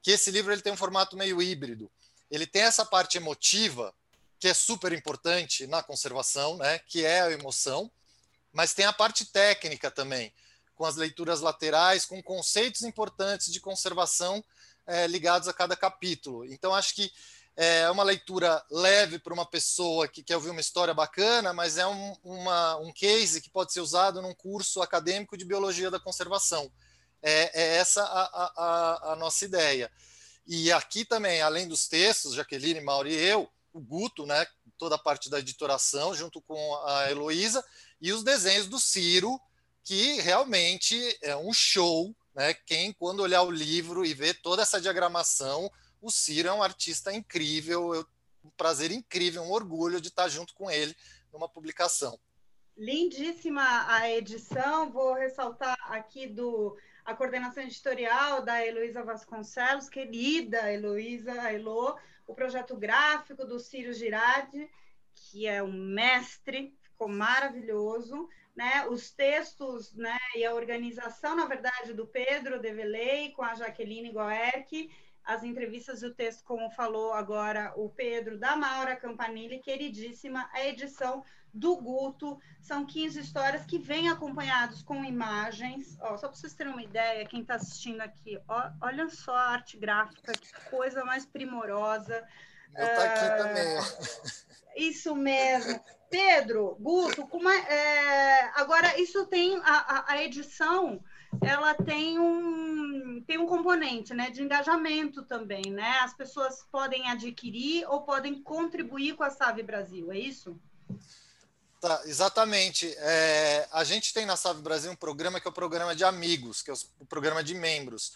que 0.00 0.12
esse 0.12 0.30
livro 0.30 0.52
ele 0.52 0.62
tem 0.62 0.72
um 0.72 0.76
formato 0.76 1.16
meio 1.16 1.42
híbrido. 1.42 1.90
Ele 2.30 2.46
tem 2.46 2.62
essa 2.62 2.84
parte 2.84 3.16
emotiva, 3.16 3.92
que 4.38 4.46
é 4.46 4.54
super 4.54 4.92
importante 4.92 5.66
na 5.66 5.82
conservação, 5.82 6.56
né, 6.58 6.78
que 6.78 7.04
é 7.04 7.22
a 7.22 7.32
emoção, 7.32 7.90
mas 8.52 8.72
tem 8.72 8.84
a 8.84 8.92
parte 8.92 9.24
técnica 9.26 9.90
também, 9.90 10.32
com 10.76 10.84
as 10.84 10.94
leituras 10.94 11.40
laterais, 11.40 12.04
com 12.04 12.22
conceitos 12.22 12.82
importantes 12.82 13.50
de 13.52 13.58
conservação 13.58 14.44
é, 14.86 15.06
ligados 15.06 15.48
a 15.48 15.52
cada 15.52 15.74
capítulo. 15.74 16.44
Então, 16.44 16.74
acho 16.74 16.94
que 16.94 17.10
é 17.56 17.90
uma 17.90 18.02
leitura 18.02 18.62
leve 18.70 19.18
para 19.18 19.32
uma 19.32 19.46
pessoa 19.46 20.06
que 20.06 20.22
quer 20.22 20.36
ouvir 20.36 20.50
uma 20.50 20.60
história 20.60 20.92
bacana, 20.92 21.54
mas 21.54 21.78
é 21.78 21.86
um, 21.86 22.14
uma, 22.22 22.76
um 22.76 22.92
case 22.92 23.40
que 23.40 23.48
pode 23.48 23.72
ser 23.72 23.80
usado 23.80 24.20
num 24.20 24.34
curso 24.34 24.82
acadêmico 24.82 25.38
de 25.38 25.44
biologia 25.44 25.90
da 25.90 25.98
conservação. 25.98 26.70
É, 27.22 27.62
é 27.62 27.76
essa 27.76 28.04
a, 28.04 28.52
a, 28.56 29.12
a, 29.12 29.16
nossa 29.16 29.46
ideia. 29.46 29.90
E 30.46 30.70
aqui 30.70 31.02
também, 31.02 31.40
além 31.40 31.66
dos 31.66 31.88
textos, 31.88 32.34
Jaqueline, 32.34 32.80
Mauri 32.82 33.14
e 33.14 33.24
eu, 33.24 33.48
o 33.72 33.80
Guto, 33.80 34.26
né, 34.26 34.46
toda 34.76 34.96
a 34.96 34.98
parte 34.98 35.30
da 35.30 35.38
editoração, 35.38 36.14
junto 36.14 36.42
com 36.42 36.76
a 36.84 37.10
Heloísa, 37.10 37.64
e 38.00 38.12
os 38.12 38.22
desenhos 38.22 38.66
do 38.68 38.78
Ciro, 38.78 39.40
que 39.86 40.20
realmente 40.20 41.16
é 41.22 41.36
um 41.36 41.52
show, 41.52 42.12
né? 42.34 42.52
Quem 42.52 42.92
quando 42.92 43.20
olhar 43.20 43.42
o 43.42 43.50
livro 43.52 44.04
e 44.04 44.12
ver 44.12 44.34
toda 44.42 44.62
essa 44.62 44.80
diagramação, 44.80 45.70
o 46.02 46.10
Ciro 46.10 46.48
é 46.48 46.52
um 46.52 46.62
artista 46.62 47.12
incrível, 47.12 47.94
eu, 47.94 48.04
um 48.44 48.50
prazer 48.50 48.90
incrível, 48.90 49.42
um 49.44 49.52
orgulho 49.52 50.00
de 50.00 50.08
estar 50.08 50.28
junto 50.28 50.52
com 50.54 50.68
ele 50.68 50.92
numa 51.32 51.48
publicação. 51.48 52.18
Lindíssima 52.76 53.86
a 53.86 54.10
edição, 54.10 54.90
vou 54.90 55.14
ressaltar 55.14 55.78
aqui 55.92 56.26
do 56.26 56.76
a 57.04 57.14
coordenação 57.14 57.62
editorial 57.62 58.44
da 58.44 58.66
Heloísa 58.66 59.04
Vasconcelos, 59.04 59.88
querida 59.88 60.72
Heloísa 60.72 61.52
Elo, 61.52 61.96
o 62.26 62.34
projeto 62.34 62.76
gráfico 62.76 63.46
do 63.46 63.60
Ciro 63.60 63.92
Girardi, 63.92 64.68
que 65.14 65.46
é 65.46 65.62
um 65.62 65.72
mestre, 65.72 66.76
ficou 66.82 67.06
maravilhoso 67.08 68.28
né, 68.56 68.86
os 68.88 69.10
textos 69.10 69.94
né, 69.94 70.18
e 70.34 70.44
a 70.44 70.54
organização, 70.54 71.36
na 71.36 71.44
verdade, 71.44 71.92
do 71.92 72.06
Pedro 72.06 72.58
Develei 72.58 73.30
com 73.32 73.42
a 73.42 73.54
Jaqueline 73.54 74.10
Goerck, 74.10 74.90
as 75.22 75.42
entrevistas 75.42 76.02
e 76.02 76.06
o 76.06 76.14
texto, 76.14 76.44
como 76.44 76.70
falou 76.70 77.12
agora 77.12 77.72
o 77.76 77.90
Pedro, 77.90 78.38
da 78.38 78.56
Maura 78.56 78.96
Campanile, 78.96 79.58
queridíssima, 79.58 80.48
a 80.52 80.64
edição 80.64 81.24
do 81.52 81.76
Guto. 81.76 82.38
São 82.60 82.86
15 82.86 83.20
histórias 83.20 83.66
que 83.66 83.76
vêm 83.76 84.08
acompanhados 84.08 84.82
com 84.82 85.04
imagens. 85.04 85.98
Ó, 86.00 86.16
só 86.16 86.28
para 86.28 86.36
vocês 86.36 86.54
terem 86.54 86.72
uma 86.72 86.82
ideia, 86.82 87.26
quem 87.26 87.40
está 87.40 87.56
assistindo 87.56 88.00
aqui, 88.00 88.38
ó, 88.46 88.70
olha 88.80 89.08
só 89.10 89.34
a 89.34 89.50
arte 89.50 89.76
gráfica, 89.76 90.32
que 90.32 90.70
coisa 90.70 91.04
mais 91.04 91.26
primorosa. 91.26 92.24
Está 92.72 92.84
uh, 92.84 93.04
aqui 93.04 93.42
também. 93.42 93.78
Ó. 93.78 93.82
Isso 94.76 95.14
mesmo. 95.16 95.80
Pedro, 96.16 96.78
Guto, 96.80 97.26
como 97.26 97.46
é, 97.46 97.58
é, 97.68 98.50
agora 98.54 98.98
isso 98.98 99.26
tem 99.26 99.60
a, 99.62 100.14
a, 100.14 100.22
edição, 100.22 100.98
ela 101.42 101.74
tem 101.74 102.18
um 102.18 103.22
tem 103.26 103.36
um 103.36 103.46
componente, 103.46 104.14
né, 104.14 104.30
de 104.30 104.40
engajamento 104.40 105.22
também, 105.24 105.64
né? 105.66 105.98
As 106.00 106.14
pessoas 106.14 106.64
podem 106.72 107.06
adquirir 107.10 107.86
ou 107.90 108.00
podem 108.00 108.42
contribuir 108.42 109.14
com 109.14 109.24
a 109.24 109.28
Save 109.28 109.62
Brasil, 109.62 110.10
é 110.10 110.18
isso? 110.18 110.58
Tá, 111.82 112.00
exatamente. 112.06 112.94
É, 112.96 113.68
a 113.70 113.84
gente 113.84 114.14
tem 114.14 114.24
na 114.24 114.38
Save 114.38 114.62
Brasil 114.62 114.90
um 114.90 114.96
programa 114.96 115.38
que 115.38 115.46
é 115.46 115.50
o 115.50 115.54
programa 115.54 115.94
de 115.94 116.02
amigos, 116.02 116.62
que 116.62 116.70
é 116.70 116.74
o 116.98 117.04
programa 117.04 117.44
de 117.44 117.54
membros. 117.54 118.14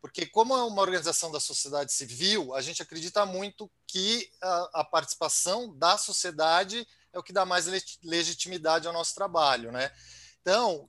Porque, 0.00 0.24
como 0.24 0.54
é 0.54 0.62
uma 0.62 0.80
organização 0.80 1.32
da 1.32 1.40
sociedade 1.40 1.92
civil, 1.92 2.54
a 2.54 2.62
gente 2.62 2.80
acredita 2.80 3.26
muito 3.26 3.68
que 3.88 4.30
a, 4.40 4.70
a 4.74 4.84
participação 4.84 5.76
da 5.76 5.98
sociedade 5.98 6.86
é 7.12 7.18
o 7.18 7.22
que 7.22 7.32
dá 7.32 7.44
mais 7.44 7.66
legitimidade 8.02 8.86
ao 8.86 8.92
nosso 8.92 9.14
trabalho, 9.14 9.72
né? 9.72 9.90
Então, 10.40 10.88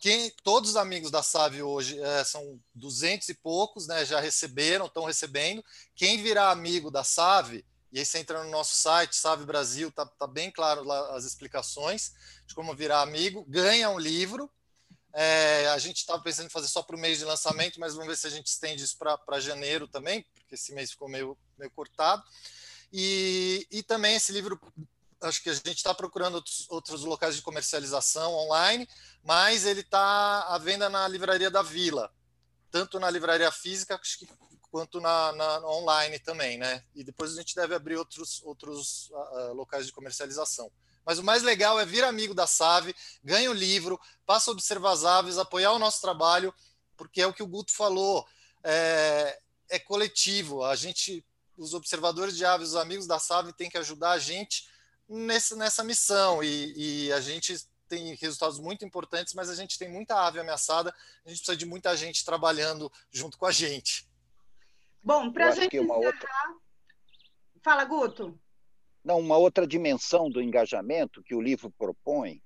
quem, 0.00 0.30
todos 0.42 0.70
os 0.70 0.76
amigos 0.76 1.10
da 1.10 1.22
SAV 1.22 1.62
hoje 1.62 1.98
é, 1.98 2.24
são 2.24 2.60
duzentos 2.74 3.28
e 3.28 3.34
poucos, 3.34 3.86
né? 3.86 4.04
Já 4.04 4.20
receberam, 4.20 4.86
estão 4.86 5.04
recebendo. 5.04 5.64
Quem 5.94 6.22
virar 6.22 6.50
amigo 6.50 6.90
da 6.90 7.02
SAV, 7.02 7.64
e 7.90 7.98
aí 7.98 8.04
você 8.04 8.18
entra 8.18 8.44
no 8.44 8.50
nosso 8.50 8.74
site, 8.74 9.16
SAV 9.16 9.46
Brasil, 9.46 9.90
tá, 9.90 10.04
tá 10.04 10.26
bem 10.26 10.50
claro 10.50 10.84
lá 10.84 11.16
as 11.16 11.24
explicações 11.24 12.12
de 12.46 12.54
como 12.54 12.74
virar 12.74 13.00
amigo, 13.00 13.44
ganha 13.48 13.88
um 13.88 13.98
livro. 13.98 14.50
É, 15.14 15.68
a 15.68 15.78
gente 15.78 15.98
estava 15.98 16.20
pensando 16.20 16.46
em 16.46 16.50
fazer 16.50 16.66
só 16.66 16.82
para 16.82 16.96
o 16.96 16.98
mês 16.98 17.18
de 17.18 17.24
lançamento, 17.24 17.78
mas 17.78 17.94
vamos 17.94 18.08
ver 18.08 18.16
se 18.16 18.26
a 18.26 18.30
gente 18.30 18.48
estende 18.48 18.82
isso 18.82 18.98
para 18.98 19.40
janeiro 19.40 19.86
também, 19.86 20.26
porque 20.34 20.56
esse 20.56 20.74
mês 20.74 20.90
ficou 20.90 21.08
meio, 21.08 21.38
meio 21.56 21.70
cortado. 21.70 22.22
E, 22.92 23.66
e 23.70 23.82
também 23.82 24.16
esse 24.16 24.32
livro 24.32 24.60
acho 25.24 25.42
que 25.42 25.50
a 25.50 25.54
gente 25.54 25.76
está 25.76 25.94
procurando 25.94 26.36
outros, 26.36 26.66
outros, 26.68 27.04
locais 27.04 27.36
de 27.36 27.42
comercialização 27.42 28.32
online, 28.34 28.88
mas 29.22 29.64
ele 29.64 29.80
está 29.80 30.42
à 30.48 30.58
venda 30.58 30.88
na 30.88 31.06
livraria 31.08 31.50
da 31.50 31.62
Vila, 31.62 32.12
tanto 32.70 32.98
na 32.98 33.10
livraria 33.10 33.50
física 33.50 34.00
quanto 34.70 35.00
na, 35.00 35.32
na 35.32 35.66
online 35.68 36.18
também, 36.18 36.58
né? 36.58 36.82
E 36.94 37.04
depois 37.04 37.32
a 37.32 37.36
gente 37.36 37.54
deve 37.54 37.74
abrir 37.74 37.96
outros, 37.96 38.42
outros 38.42 39.08
uh, 39.10 39.52
locais 39.52 39.86
de 39.86 39.92
comercialização. 39.92 40.70
Mas 41.06 41.18
o 41.18 41.22
mais 41.22 41.42
legal 41.42 41.78
é 41.78 41.86
vir 41.86 42.02
amigo 42.02 42.34
da 42.34 42.46
Save, 42.46 42.94
ganha 43.22 43.50
o 43.50 43.54
livro, 43.54 44.00
passa 44.26 44.50
a 44.50 44.52
observar 44.52 44.92
as 44.92 45.04
aves, 45.04 45.38
apoiar 45.38 45.72
o 45.72 45.78
nosso 45.78 46.00
trabalho, 46.00 46.52
porque 46.96 47.20
é 47.20 47.26
o 47.26 47.32
que 47.32 47.42
o 47.42 47.46
Guto 47.46 47.72
falou, 47.72 48.26
é, 48.64 49.38
é 49.68 49.78
coletivo. 49.78 50.64
A 50.64 50.74
gente, 50.74 51.24
os 51.56 51.72
observadores 51.72 52.36
de 52.36 52.44
aves, 52.44 52.70
os 52.70 52.76
amigos 52.76 53.06
da 53.06 53.18
Save, 53.20 53.52
têm 53.52 53.70
que 53.70 53.78
ajudar 53.78 54.12
a 54.12 54.18
gente 54.18 54.68
nesse, 55.08 55.56
nessa 55.56 55.84
missão 55.84 56.42
e, 56.42 57.06
e 57.06 57.12
a 57.12 57.20
gente 57.20 57.56
tem 57.88 58.14
resultados 58.14 58.58
muito 58.58 58.84
importantes, 58.84 59.34
mas 59.34 59.50
a 59.50 59.54
gente 59.54 59.78
tem 59.78 59.88
muita 59.88 60.26
ave 60.26 60.40
ameaçada, 60.40 60.94
a 61.24 61.28
gente 61.28 61.38
precisa 61.38 61.56
de 61.56 61.66
muita 61.66 61.96
gente 61.96 62.24
trabalhando 62.24 62.90
junto 63.10 63.38
com 63.38 63.46
a 63.46 63.52
gente. 63.52 64.08
Bom, 65.02 65.30
para 65.30 65.48
a 65.48 65.50
gente 65.52 65.78
uma 65.78 65.96
outra... 65.96 66.28
Fala, 67.62 67.84
Guto. 67.84 68.38
Não, 69.04 69.20
uma 69.20 69.36
outra 69.36 69.66
dimensão 69.66 70.30
do 70.30 70.40
engajamento 70.40 71.22
que 71.22 71.34
o 71.34 71.40
livro 71.40 71.70
propõe 71.70 72.42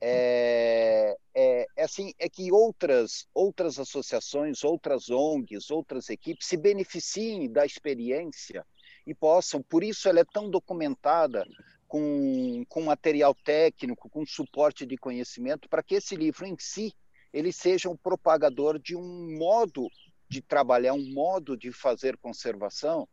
é, 0.00 1.14
é, 1.34 1.66
é, 1.76 1.84
assim, 1.84 2.12
é 2.18 2.28
que 2.28 2.50
outras, 2.50 3.28
outras 3.34 3.78
associações, 3.78 4.64
outras 4.64 5.10
ONGs, 5.10 5.70
outras 5.70 6.08
equipes 6.08 6.48
se 6.48 6.56
beneficiem 6.56 7.50
da 7.52 7.66
experiência 7.66 8.66
e 9.06 9.14
possam, 9.14 9.62
por 9.62 9.84
isso 9.84 10.08
ela 10.08 10.20
é 10.20 10.24
tão 10.24 10.50
documentada, 10.50 11.46
com, 11.90 12.64
com 12.68 12.82
material 12.82 13.34
técnico, 13.34 14.08
com 14.08 14.24
suporte 14.24 14.86
de 14.86 14.96
conhecimento, 14.96 15.68
para 15.68 15.82
que 15.82 15.96
esse 15.96 16.14
livro 16.14 16.46
em 16.46 16.56
si 16.56 16.94
ele 17.32 17.52
seja 17.52 17.90
um 17.90 17.96
propagador 17.96 18.78
de 18.78 18.94
um 18.94 19.36
modo 19.36 19.88
de 20.28 20.40
trabalhar, 20.40 20.94
um 20.94 21.12
modo 21.12 21.56
de 21.56 21.72
fazer 21.72 22.16
conservação 22.16 23.08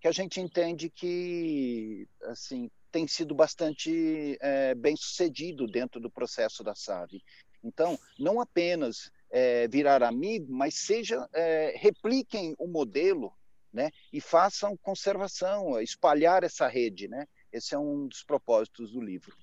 que 0.00 0.08
a 0.08 0.12
gente 0.12 0.40
entende 0.40 0.88
que 0.88 2.08
assim 2.22 2.70
tem 2.90 3.06
sido 3.06 3.34
bastante 3.34 4.38
é, 4.40 4.74
bem 4.74 4.96
sucedido 4.96 5.66
dentro 5.66 6.00
do 6.00 6.10
processo 6.10 6.64
da 6.64 6.74
SAVE. 6.74 7.22
Então, 7.62 7.98
não 8.18 8.40
apenas 8.40 9.10
é, 9.30 9.68
virar 9.68 10.02
amigo, 10.02 10.50
mas 10.50 10.74
seja 10.74 11.28
é, 11.34 11.74
repliquem 11.76 12.54
o 12.58 12.66
modelo, 12.66 13.32
né, 13.72 13.90
e 14.12 14.20
façam 14.20 14.76
conservação, 14.76 15.80
espalhar 15.80 16.44
essa 16.44 16.66
rede, 16.66 17.08
né. 17.08 17.26
Esse 17.52 17.74
é 17.74 17.78
um 17.78 18.06
dos 18.06 18.22
propósitos 18.22 18.92
do 18.92 19.00
livro. 19.00 19.36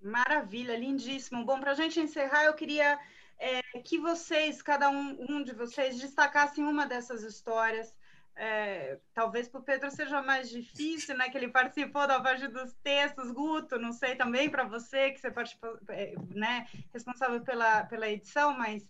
Maravilha, 0.00 0.76
lindíssimo. 0.76 1.44
Bom, 1.44 1.60
para 1.60 1.72
a 1.72 1.74
gente 1.74 2.00
encerrar, 2.00 2.44
eu 2.44 2.54
queria 2.54 2.98
é, 3.38 3.60
que 3.80 3.98
vocês, 3.98 4.62
cada 4.62 4.88
um, 4.88 5.16
um 5.28 5.42
de 5.42 5.52
vocês, 5.52 5.98
destacassem 5.98 6.64
uma 6.64 6.86
dessas 6.86 7.22
histórias. 7.22 7.94
É, 8.36 8.98
talvez 9.12 9.48
para 9.48 9.60
o 9.60 9.62
Pedro 9.62 9.90
seja 9.90 10.20
mais 10.20 10.50
difícil, 10.50 11.16
né? 11.16 11.28
Que 11.28 11.38
ele 11.38 11.48
participou 11.48 12.06
da 12.06 12.20
parte 12.20 12.48
dos 12.48 12.72
textos, 12.82 13.30
Guto, 13.30 13.78
não 13.78 13.92
sei 13.92 14.16
também 14.16 14.50
para 14.50 14.64
você, 14.64 15.12
que 15.12 15.20
você 15.20 15.30
participou, 15.30 15.78
é, 15.88 16.14
né? 16.30 16.66
Responsável 16.92 17.40
pela, 17.42 17.84
pela 17.84 18.08
edição, 18.08 18.56
mas 18.56 18.82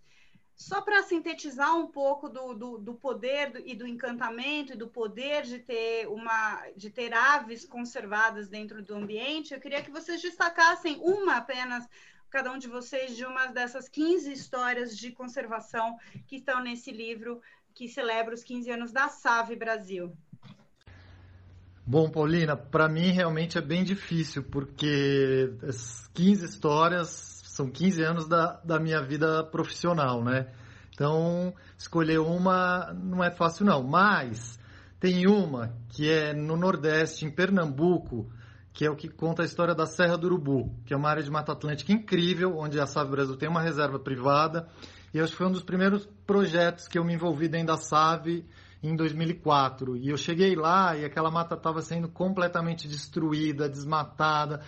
só 0.56 0.80
para 0.80 1.02
sintetizar 1.02 1.76
um 1.76 1.88
pouco 1.88 2.28
do, 2.28 2.54
do, 2.54 2.78
do 2.78 2.94
poder 2.94 3.50
do, 3.50 3.58
e 3.58 3.74
do 3.74 3.86
encantamento 3.86 4.72
e 4.72 4.76
do 4.76 4.88
poder 4.88 5.42
de 5.42 5.58
ter 5.58 6.06
uma 6.08 6.62
de 6.76 6.90
ter 6.90 7.12
aves 7.12 7.64
conservadas 7.64 8.48
dentro 8.48 8.82
do 8.82 8.94
ambiente, 8.94 9.52
eu 9.52 9.60
queria 9.60 9.82
que 9.82 9.90
vocês 9.90 10.22
destacassem 10.22 10.98
uma 11.00 11.36
apenas 11.36 11.88
cada 12.30 12.52
um 12.52 12.58
de 12.58 12.68
vocês 12.68 13.16
de 13.16 13.24
uma 13.24 13.46
dessas 13.46 13.88
15 13.88 14.32
histórias 14.32 14.96
de 14.96 15.12
conservação 15.12 15.96
que 16.26 16.36
estão 16.36 16.62
nesse 16.62 16.90
livro 16.90 17.40
que 17.74 17.88
celebra 17.88 18.34
os 18.34 18.44
15 18.44 18.70
anos 18.70 18.92
da 18.92 19.08
SAVE 19.08 19.56
Brasil. 19.56 20.16
Bom, 21.86 22.08
Paulina, 22.10 22.56
para 22.56 22.88
mim 22.88 23.10
realmente 23.10 23.58
é 23.58 23.60
bem 23.60 23.84
difícil, 23.84 24.42
porque 24.42 25.52
as 25.62 26.08
15 26.14 26.44
histórias 26.46 27.33
são 27.54 27.70
15 27.70 28.02
anos 28.02 28.28
da, 28.28 28.60
da 28.64 28.80
minha 28.80 29.00
vida 29.00 29.44
profissional, 29.44 30.24
né? 30.24 30.48
Então, 30.92 31.54
escolher 31.78 32.18
uma 32.18 32.92
não 32.92 33.22
é 33.22 33.30
fácil 33.30 33.64
não, 33.64 33.80
mas 33.80 34.58
tem 34.98 35.28
uma 35.28 35.72
que 35.88 36.10
é 36.10 36.34
no 36.34 36.56
Nordeste, 36.56 37.24
em 37.24 37.30
Pernambuco, 37.30 38.28
que 38.72 38.84
é 38.84 38.90
o 38.90 38.96
que 38.96 39.08
conta 39.08 39.42
a 39.42 39.44
história 39.44 39.72
da 39.72 39.86
Serra 39.86 40.18
do 40.18 40.26
Urubu, 40.26 40.74
que 40.84 40.92
é 40.92 40.96
uma 40.96 41.08
área 41.08 41.22
de 41.22 41.30
Mata 41.30 41.52
Atlântica 41.52 41.92
incrível, 41.92 42.58
onde 42.58 42.80
a 42.80 42.86
SAV 42.86 43.10
Brasil 43.10 43.36
tem 43.36 43.48
uma 43.48 43.62
reserva 43.62 44.00
privada, 44.00 44.68
e 45.12 45.20
acho 45.20 45.30
que 45.30 45.38
foi 45.38 45.46
um 45.46 45.52
dos 45.52 45.62
primeiros 45.62 46.08
projetos 46.26 46.88
que 46.88 46.98
eu 46.98 47.04
me 47.04 47.14
envolvi 47.14 47.46
dentro 47.46 47.68
da 47.68 47.76
SAV 47.76 48.44
em 48.82 48.96
2004. 48.96 49.96
E 49.96 50.08
eu 50.08 50.16
cheguei 50.16 50.56
lá 50.56 50.96
e 50.96 51.04
aquela 51.04 51.30
mata 51.30 51.54
estava 51.54 51.80
sendo 51.82 52.08
completamente 52.08 52.88
destruída, 52.88 53.68
desmatada, 53.68 54.60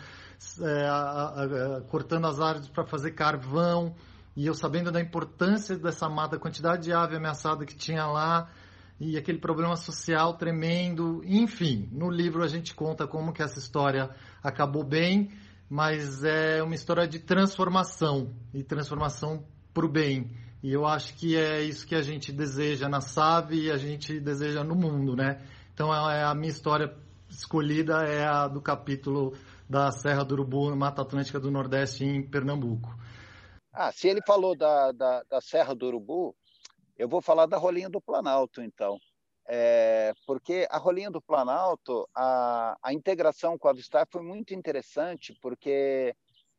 é, 0.61 0.87
a, 0.87 1.79
a, 1.79 1.81
cortando 1.83 2.27
as 2.27 2.40
árvores 2.40 2.68
para 2.68 2.85
fazer 2.85 3.12
carvão, 3.12 3.94
e 4.37 4.46
eu 4.46 4.55
sabendo 4.55 4.92
da 4.92 5.01
importância 5.01 5.77
dessa 5.79 6.09
mata, 6.09 6.37
a 6.37 6.38
quantidade 6.38 6.85
de 6.85 6.92
ave 6.92 7.16
ameaçada 7.16 7.64
que 7.64 7.75
tinha 7.75 8.07
lá, 8.07 8.51
e 8.99 9.16
aquele 9.16 9.38
problema 9.38 9.77
social 9.77 10.35
tremendo, 10.35 11.22
enfim, 11.25 11.88
no 11.92 12.11
livro 12.11 12.42
a 12.42 12.49
gente 12.49 12.75
conta 12.75 13.07
como 13.07 13.33
que 13.33 13.42
essa 13.42 13.59
história 13.59 14.11
acabou 14.42 14.85
bem, 14.85 15.31
mas 15.68 16.25
é 16.25 16.62
uma 16.62 16.75
história 16.75 17.07
de 17.07 17.18
transformação, 17.18 18.33
e 18.55 18.62
transformação 18.62 19.44
para 19.75 19.85
o 19.85 19.88
bem. 19.88 20.31
E 20.62 20.72
eu 20.72 20.87
acho 20.87 21.14
que 21.14 21.37
é 21.37 21.62
isso 21.62 21.87
que 21.87 21.94
a 21.94 22.03
gente 22.03 22.33
deseja 22.33 22.88
na 22.88 23.01
SAV 23.01 23.53
e 23.53 23.70
a 23.70 23.77
gente 23.77 24.18
deseja 24.18 24.64
no 24.64 24.75
mundo, 24.75 25.14
né? 25.14 25.40
Então 25.75 25.94
é, 25.94 26.20
é 26.20 26.25
a 26.25 26.35
minha 26.35 26.51
história 26.51 26.92
escolhida 27.29 28.05
é 28.05 28.25
a 28.27 28.49
do 28.49 28.61
capítulo 28.61 29.35
da 29.69 29.91
Serra 29.91 30.25
do 30.25 30.35
Urubu, 30.35 30.75
Mata 30.77 31.03
Atlântica 31.03 31.41
do 31.41 31.51
Nordeste, 31.51 32.05
em 32.05 32.23
Pernambuco. 32.29 32.89
Ah, 33.73 33.93
se 33.93 34.09
ele 34.09 34.21
falou 34.27 34.57
da, 34.57 34.93
da, 34.93 35.23
da 35.25 35.41
Serra 35.41 35.75
do 35.75 35.87
Urubu, 35.87 36.35
eu 36.97 37.09
vou 37.09 37.21
falar 37.21 37.47
da 37.47 37.59
Rolinha 37.59 37.91
do 37.91 38.01
Planalto, 38.01 38.63
então. 38.63 38.99
É, 39.49 40.13
porque 40.27 40.67
a 40.71 40.79
Rolinha 40.79 41.11
do 41.11 41.21
Planalto, 41.21 42.09
a, 42.15 42.77
a 42.83 42.93
integração 42.93 43.59
com 43.59 43.69
a 43.69 43.71
Avistar 43.71 44.07
foi 44.11 44.23
muito 44.23 44.55
interessante, 44.55 45.37
porque 45.41 46.15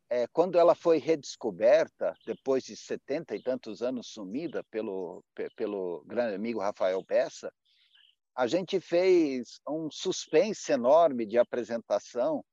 é, 0.09 0.27
quando 0.27 0.57
ela 0.57 0.75
foi 0.75 0.99
redescoberta, 0.99 2.13
depois 2.25 2.63
de 2.63 2.75
setenta 2.77 3.35
e 3.35 3.41
tantos 3.41 3.81
anos 3.81 4.07
sumida 4.07 4.63
pelo, 4.71 5.23
pelo 5.55 6.03
grande 6.05 6.35
amigo 6.35 6.61
Rafael 6.61 7.03
Bessa, 7.03 7.51
a 8.35 8.47
gente 8.47 8.79
fez 8.79 9.59
um 9.67 9.89
suspense 9.89 10.71
enorme 10.71 11.25
de 11.25 11.37
apresentação 11.37 12.45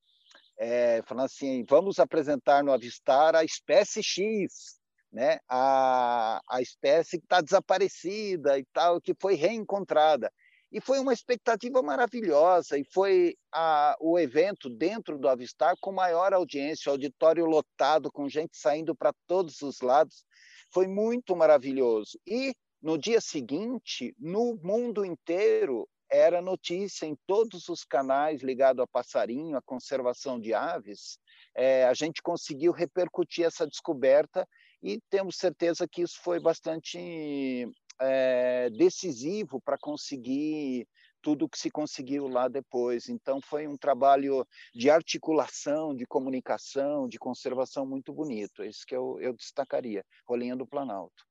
é, 0.58 1.02
falando 1.06 1.26
assim, 1.26 1.64
vamos 1.68 1.98
apresentar 1.98 2.62
no 2.62 2.72
Avistar 2.72 3.34
a 3.34 3.44
espécie 3.44 4.02
X, 4.02 4.78
né? 5.12 5.38
a, 5.48 6.40
a 6.48 6.60
espécie 6.60 7.18
que 7.18 7.24
está 7.24 7.40
desaparecida 7.40 8.58
e 8.58 8.64
tal, 8.72 9.00
que 9.00 9.14
foi 9.20 9.34
reencontrada. 9.34 10.30
E 10.70 10.80
foi 10.80 10.98
uma 10.98 11.12
expectativa 11.12 11.80
maravilhosa, 11.82 12.76
e 12.76 12.84
foi 12.84 13.36
a, 13.52 13.96
o 14.00 14.18
evento 14.18 14.68
dentro 14.68 15.16
do 15.16 15.28
Avistar 15.28 15.76
com 15.80 15.92
maior 15.92 16.34
audiência, 16.34 16.90
auditório 16.90 17.46
lotado, 17.46 18.10
com 18.10 18.28
gente 18.28 18.56
saindo 18.56 18.92
para 18.94 19.12
todos 19.26 19.62
os 19.62 19.80
lados. 19.80 20.24
Foi 20.72 20.88
muito 20.88 21.36
maravilhoso. 21.36 22.18
E 22.26 22.52
no 22.82 22.98
dia 22.98 23.20
seguinte, 23.20 24.14
no 24.18 24.58
mundo 24.62 25.04
inteiro, 25.04 25.88
era 26.14 26.40
notícia 26.40 27.06
em 27.06 27.16
todos 27.26 27.68
os 27.68 27.84
canais 27.84 28.42
ligados 28.42 28.82
a 28.82 28.86
passarinho, 28.86 29.56
a 29.56 29.62
conservação 29.62 30.38
de 30.38 30.54
aves. 30.54 31.18
É, 31.54 31.84
a 31.84 31.94
gente 31.94 32.22
conseguiu 32.22 32.72
repercutir 32.72 33.44
essa 33.44 33.66
descoberta 33.66 34.46
e 34.82 35.00
temos 35.10 35.36
certeza 35.36 35.88
que 35.88 36.02
isso 36.02 36.20
foi 36.22 36.38
bastante 36.38 37.68
é, 38.00 38.70
decisivo 38.70 39.60
para 39.60 39.78
conseguir 39.78 40.86
tudo 41.22 41.48
que 41.48 41.58
se 41.58 41.70
conseguiu 41.70 42.28
lá 42.28 42.48
depois. 42.48 43.08
Então, 43.08 43.40
foi 43.40 43.66
um 43.66 43.78
trabalho 43.78 44.46
de 44.74 44.90
articulação, 44.90 45.94
de 45.96 46.04
comunicação, 46.04 47.08
de 47.08 47.18
conservação 47.18 47.86
muito 47.86 48.12
bonito. 48.12 48.62
É 48.62 48.68
isso 48.68 48.84
que 48.86 48.94
eu, 48.94 49.18
eu 49.20 49.32
destacaria, 49.32 50.04
Rolinha 50.28 50.54
do 50.54 50.66
Planalto. 50.66 51.24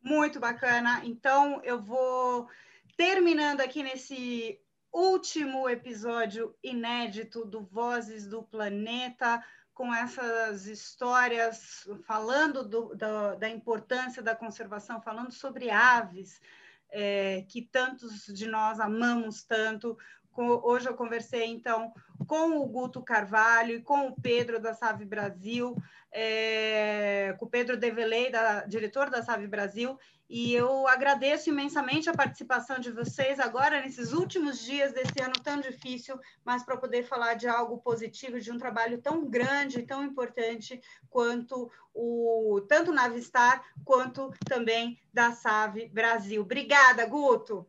Muito 0.00 0.38
bacana. 0.38 1.02
Então, 1.04 1.60
eu 1.64 1.82
vou 1.82 2.48
terminando 2.96 3.60
aqui 3.60 3.82
nesse 3.82 4.58
último 4.92 5.68
episódio 5.68 6.56
inédito 6.62 7.44
do 7.44 7.62
Vozes 7.62 8.26
do 8.26 8.42
Planeta, 8.42 9.44
com 9.74 9.94
essas 9.94 10.66
histórias, 10.66 11.86
falando 12.06 12.66
do, 12.66 12.94
do, 12.94 13.36
da 13.36 13.48
importância 13.48 14.22
da 14.22 14.34
conservação, 14.34 15.02
falando 15.02 15.32
sobre 15.32 15.68
aves, 15.68 16.40
é, 16.88 17.44
que 17.50 17.60
tantos 17.60 18.24
de 18.26 18.46
nós 18.46 18.80
amamos 18.80 19.44
tanto. 19.44 19.98
Hoje 20.42 20.88
eu 20.88 20.94
conversei, 20.94 21.44
então, 21.46 21.92
com 22.26 22.58
o 22.58 22.66
Guto 22.66 23.02
Carvalho 23.02 23.76
e 23.76 23.82
com 23.82 24.08
o 24.08 24.20
Pedro 24.20 24.60
da 24.60 24.74
Save 24.74 25.04
Brasil, 25.04 25.76
é, 26.12 27.34
com 27.38 27.46
o 27.46 27.48
Pedro 27.48 27.76
Develei, 27.76 28.30
da, 28.30 28.64
diretor 28.64 29.10
da 29.10 29.22
Save 29.22 29.46
Brasil, 29.46 29.98
e 30.28 30.52
eu 30.52 30.88
agradeço 30.88 31.50
imensamente 31.50 32.10
a 32.10 32.14
participação 32.14 32.80
de 32.80 32.90
vocês 32.90 33.38
agora, 33.38 33.80
nesses 33.80 34.12
últimos 34.12 34.58
dias 34.58 34.92
desse 34.92 35.22
ano 35.22 35.34
tão 35.42 35.60
difícil, 35.60 36.18
mas 36.44 36.64
para 36.64 36.76
poder 36.76 37.04
falar 37.04 37.34
de 37.34 37.46
algo 37.46 37.78
positivo, 37.78 38.40
de 38.40 38.50
um 38.50 38.58
trabalho 38.58 39.00
tão 39.00 39.24
grande, 39.24 39.82
tão 39.82 40.04
importante 40.04 40.80
quanto 41.08 41.70
o 41.94 42.60
tanto 42.68 42.92
na 42.92 43.04
Avistar 43.04 43.64
quanto 43.84 44.32
também 44.44 44.98
da 45.12 45.30
Save 45.30 45.88
Brasil. 45.88 46.42
Obrigada, 46.42 47.06
Guto. 47.06 47.64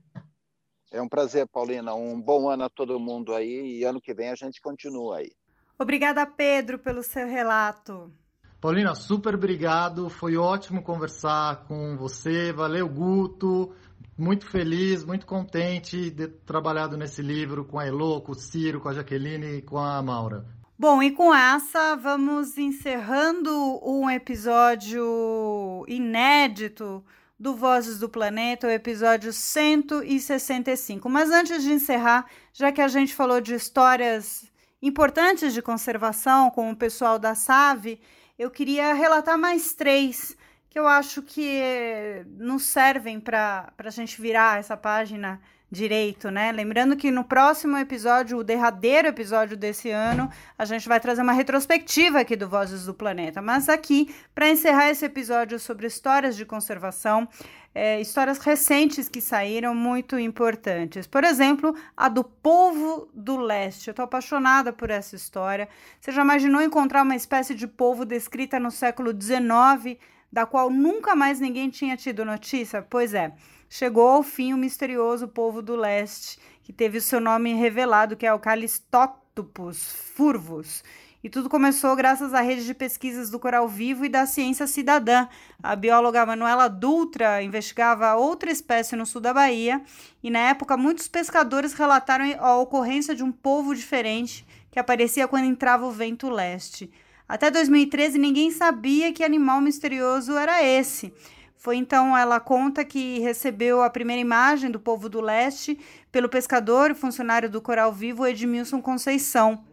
É 0.91 1.01
um 1.01 1.07
prazer, 1.07 1.47
Paulina. 1.47 1.93
Um 1.93 2.19
bom 2.19 2.49
ano 2.49 2.63
a 2.63 2.69
todo 2.69 2.99
mundo 2.99 3.33
aí 3.33 3.79
e 3.79 3.83
ano 3.83 4.01
que 4.01 4.13
vem 4.13 4.29
a 4.29 4.35
gente 4.35 4.61
continua 4.61 5.17
aí. 5.17 5.31
Obrigada, 5.77 6.25
Pedro, 6.25 6.79
pelo 6.79 7.03
seu 7.03 7.27
relato. 7.27 8.11
Paulina, 8.59 8.95
super 8.95 9.35
obrigado. 9.35 10.09
Foi 10.09 10.35
ótimo 10.35 10.81
conversar 10.81 11.65
com 11.67 11.95
você. 11.95 12.51
Valeu, 12.51 12.89
Guto. 12.89 13.73
Muito 14.17 14.47
feliz, 14.47 15.03
muito 15.03 15.27
contente 15.27 16.09
de 16.09 16.27
ter 16.27 16.39
trabalhado 16.43 16.97
nesse 16.97 17.21
livro 17.21 17.63
com 17.63 17.77
a 17.77 17.85
Elo, 17.85 18.19
com 18.21 18.31
o 18.31 18.35
Ciro, 18.35 18.81
com 18.81 18.89
a 18.89 18.93
Jaqueline 18.93 19.57
e 19.57 19.61
com 19.61 19.77
a 19.77 20.01
Maura. 20.01 20.43
Bom, 20.79 21.03
e 21.03 21.11
com 21.11 21.33
essa 21.33 21.95
vamos 21.95 22.57
encerrando 22.57 23.51
um 23.83 24.09
episódio 24.09 25.85
inédito 25.87 27.03
do 27.39 27.55
Vozes 27.55 27.99
do 27.99 28.09
Planeta, 28.09 28.67
o 28.67 28.71
episódio 28.71 29.31
165. 29.31 31.07
Mas 31.07 31.29
antes 31.29 31.63
de 31.63 31.71
encerrar, 31.71 32.25
já 32.51 32.71
que 32.71 32.81
a 32.81 32.87
gente 32.87 33.13
falou 33.13 33.39
de 33.39 33.53
histórias 33.53 34.51
importantes 34.81 35.53
de 35.53 35.61
conservação 35.61 36.49
com 36.49 36.71
o 36.71 36.75
pessoal 36.75 37.19
da 37.19 37.35
SAVE, 37.35 37.99
eu 38.37 38.49
queria 38.49 38.93
relatar 38.93 39.37
mais 39.37 39.73
três 39.73 40.35
que 40.69 40.79
eu 40.79 40.87
acho 40.87 41.21
que 41.21 42.23
nos 42.27 42.63
servem 42.63 43.19
para 43.19 43.73
a 43.77 43.89
gente 43.89 44.21
virar 44.21 44.59
essa 44.59 44.77
página 44.77 45.41
direito, 45.69 46.31
né? 46.31 46.51
Lembrando 46.51 46.95
que 46.95 47.11
no 47.11 47.23
próximo 47.23 47.77
episódio, 47.77 48.37
o 48.37 48.43
derradeiro 48.43 49.09
episódio 49.09 49.57
desse 49.57 49.89
ano, 49.89 50.29
a 50.57 50.63
gente 50.63 50.87
vai 50.87 50.99
trazer 50.99 51.21
uma 51.21 51.33
retrospectiva 51.33 52.19
aqui 52.19 52.35
do 52.35 52.47
Vozes 52.47 52.85
do 52.85 52.93
Planeta. 52.93 53.41
Mas 53.41 53.67
aqui, 53.67 54.13
para 54.33 54.49
encerrar 54.49 54.89
esse 54.89 55.05
episódio 55.05 55.59
sobre 55.59 55.85
histórias 55.85 56.37
de 56.37 56.45
conservação, 56.45 57.27
é, 57.75 57.99
histórias 57.99 58.37
recentes 58.39 59.09
que 59.09 59.19
saíram 59.19 59.75
muito 59.75 60.17
importantes. 60.17 61.05
Por 61.05 61.23
exemplo, 61.25 61.75
a 61.95 62.07
do 62.07 62.23
povo 62.23 63.09
do 63.13 63.37
leste. 63.37 63.89
Eu 63.89 63.91
estou 63.91 64.05
apaixonada 64.05 64.71
por 64.71 64.89
essa 64.89 65.15
história. 65.15 65.67
Você 65.99 66.11
já 66.11 66.21
imaginou 66.21 66.61
encontrar 66.61 67.03
uma 67.03 67.15
espécie 67.15 67.53
de 67.53 67.67
povo 67.67 68.05
descrita 68.05 68.57
no 68.57 68.71
século 68.71 69.11
XIX, 69.11 69.99
da 70.31 70.45
qual 70.45 70.69
nunca 70.69 71.13
mais 71.13 71.41
ninguém 71.41 71.69
tinha 71.69 71.97
tido 71.97 72.23
notícia? 72.23 72.81
Pois 72.81 73.13
é 73.13 73.33
chegou 73.69 74.07
ao 74.07 74.23
fim 74.23 74.53
o 74.53 74.57
misterioso 74.57 75.27
povo 75.27 75.61
do 75.61 75.75
leste, 75.75 76.39
que 76.63 76.73
teve 76.73 76.97
o 76.97 77.01
seu 77.01 77.19
nome 77.19 77.53
revelado, 77.53 78.15
que 78.15 78.25
é 78.25 78.33
o 78.33 78.39
Calistopus 78.39 79.93
furvus. 80.15 80.83
E 81.23 81.29
tudo 81.29 81.49
começou 81.49 81.95
graças 81.95 82.33
à 82.33 82.41
rede 82.41 82.65
de 82.65 82.73
pesquisas 82.73 83.29
do 83.29 83.39
Coral 83.39 83.67
Vivo 83.67 84.05
e 84.05 84.09
da 84.09 84.25
Ciência 84.25 84.67
Cidadã. 84.67 85.27
A 85.61 85.75
bióloga 85.75 86.25
Manuela 86.25 86.67
Dutra 86.67 87.41
investigava 87.41 88.15
outra 88.15 88.51
espécie 88.51 88.95
no 88.95 89.05
sul 89.05 89.19
da 89.19 89.33
Bahia 89.33 89.81
e, 90.23 90.29
na 90.29 90.39
época, 90.39 90.77
muitos 90.77 91.07
pescadores 91.07 91.73
relataram 91.73 92.25
a 92.39 92.57
ocorrência 92.57 93.15
de 93.15 93.23
um 93.23 93.31
povo 93.31 93.75
diferente 93.75 94.45
que 94.71 94.79
aparecia 94.79 95.27
quando 95.27 95.45
entrava 95.45 95.85
o 95.85 95.91
vento 95.91 96.29
leste. 96.29 96.91
Até 97.27 97.51
2013, 97.51 98.17
ninguém 98.17 98.51
sabia 98.51 99.11
que 99.11 99.23
animal 99.23 99.59
misterioso 99.59 100.37
era 100.37 100.63
esse. 100.63 101.13
Foi 101.57 101.75
então 101.75 102.15
ela 102.15 102.39
conta 102.39 102.85
que 102.85 103.19
recebeu 103.19 103.81
a 103.81 103.89
primeira 103.89 104.21
imagem 104.21 104.69
do 104.69 104.79
povo 104.79 105.09
do 105.09 105.19
leste 105.19 105.77
pelo 106.11 106.29
pescador 106.29 106.91
e 106.91 106.95
funcionário 106.95 107.49
do 107.49 107.59
Coral 107.59 107.91
Vivo 107.91 108.25
Edmilson 108.25 108.81
Conceição. 108.81 109.63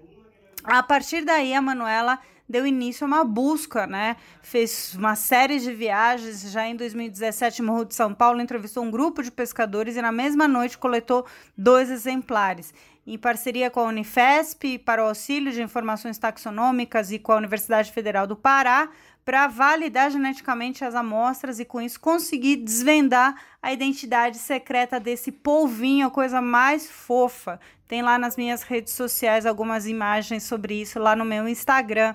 A 0.64 0.82
partir 0.82 1.24
daí, 1.24 1.52
a 1.54 1.60
Manuela 1.60 2.18
deu 2.48 2.66
início 2.66 3.04
a 3.04 3.06
uma 3.06 3.24
busca, 3.24 3.86
né? 3.86 4.16
Fez 4.42 4.94
uma 4.94 5.14
série 5.14 5.58
de 5.58 5.72
viagens. 5.72 6.50
Já 6.50 6.66
em 6.66 6.74
2017, 6.74 7.60
em 7.60 7.64
Morro 7.64 7.84
de 7.84 7.94
São 7.94 8.14
Paulo, 8.14 8.40
entrevistou 8.40 8.82
um 8.82 8.90
grupo 8.90 9.22
de 9.22 9.30
pescadores 9.30 9.96
e 9.96 10.02
na 10.02 10.10
mesma 10.10 10.48
noite 10.48 10.78
coletou 10.78 11.26
dois 11.56 11.90
exemplares. 11.90 12.72
Em 13.06 13.18
parceria 13.18 13.70
com 13.70 13.80
a 13.80 13.84
Unifesp, 13.84 14.78
para 14.78 15.04
o 15.04 15.08
auxílio 15.08 15.52
de 15.52 15.62
informações 15.62 16.16
taxonômicas 16.16 17.12
e 17.12 17.18
com 17.18 17.32
a 17.32 17.36
Universidade 17.36 17.92
Federal 17.92 18.26
do 18.26 18.34
Pará, 18.34 18.88
para 19.24 19.46
validar 19.46 20.10
geneticamente 20.10 20.84
as 20.84 20.94
amostras 20.94 21.58
e 21.58 21.64
com 21.64 21.80
isso 21.80 21.98
conseguir 21.98 22.56
desvendar 22.56 23.34
a 23.62 23.72
identidade 23.72 24.38
secreta 24.38 25.00
desse 25.00 25.32
polvinho, 25.32 26.06
a 26.06 26.10
coisa 26.10 26.42
mais 26.42 26.90
fofa. 26.90 27.58
Tem 27.88 28.02
lá 28.02 28.18
nas 28.18 28.36
minhas 28.36 28.62
redes 28.62 28.92
sociais 28.92 29.46
algumas 29.46 29.86
imagens 29.86 30.42
sobre 30.42 30.80
isso 30.80 30.98
lá 30.98 31.16
no 31.16 31.24
meu 31.24 31.48
Instagram. 31.48 32.14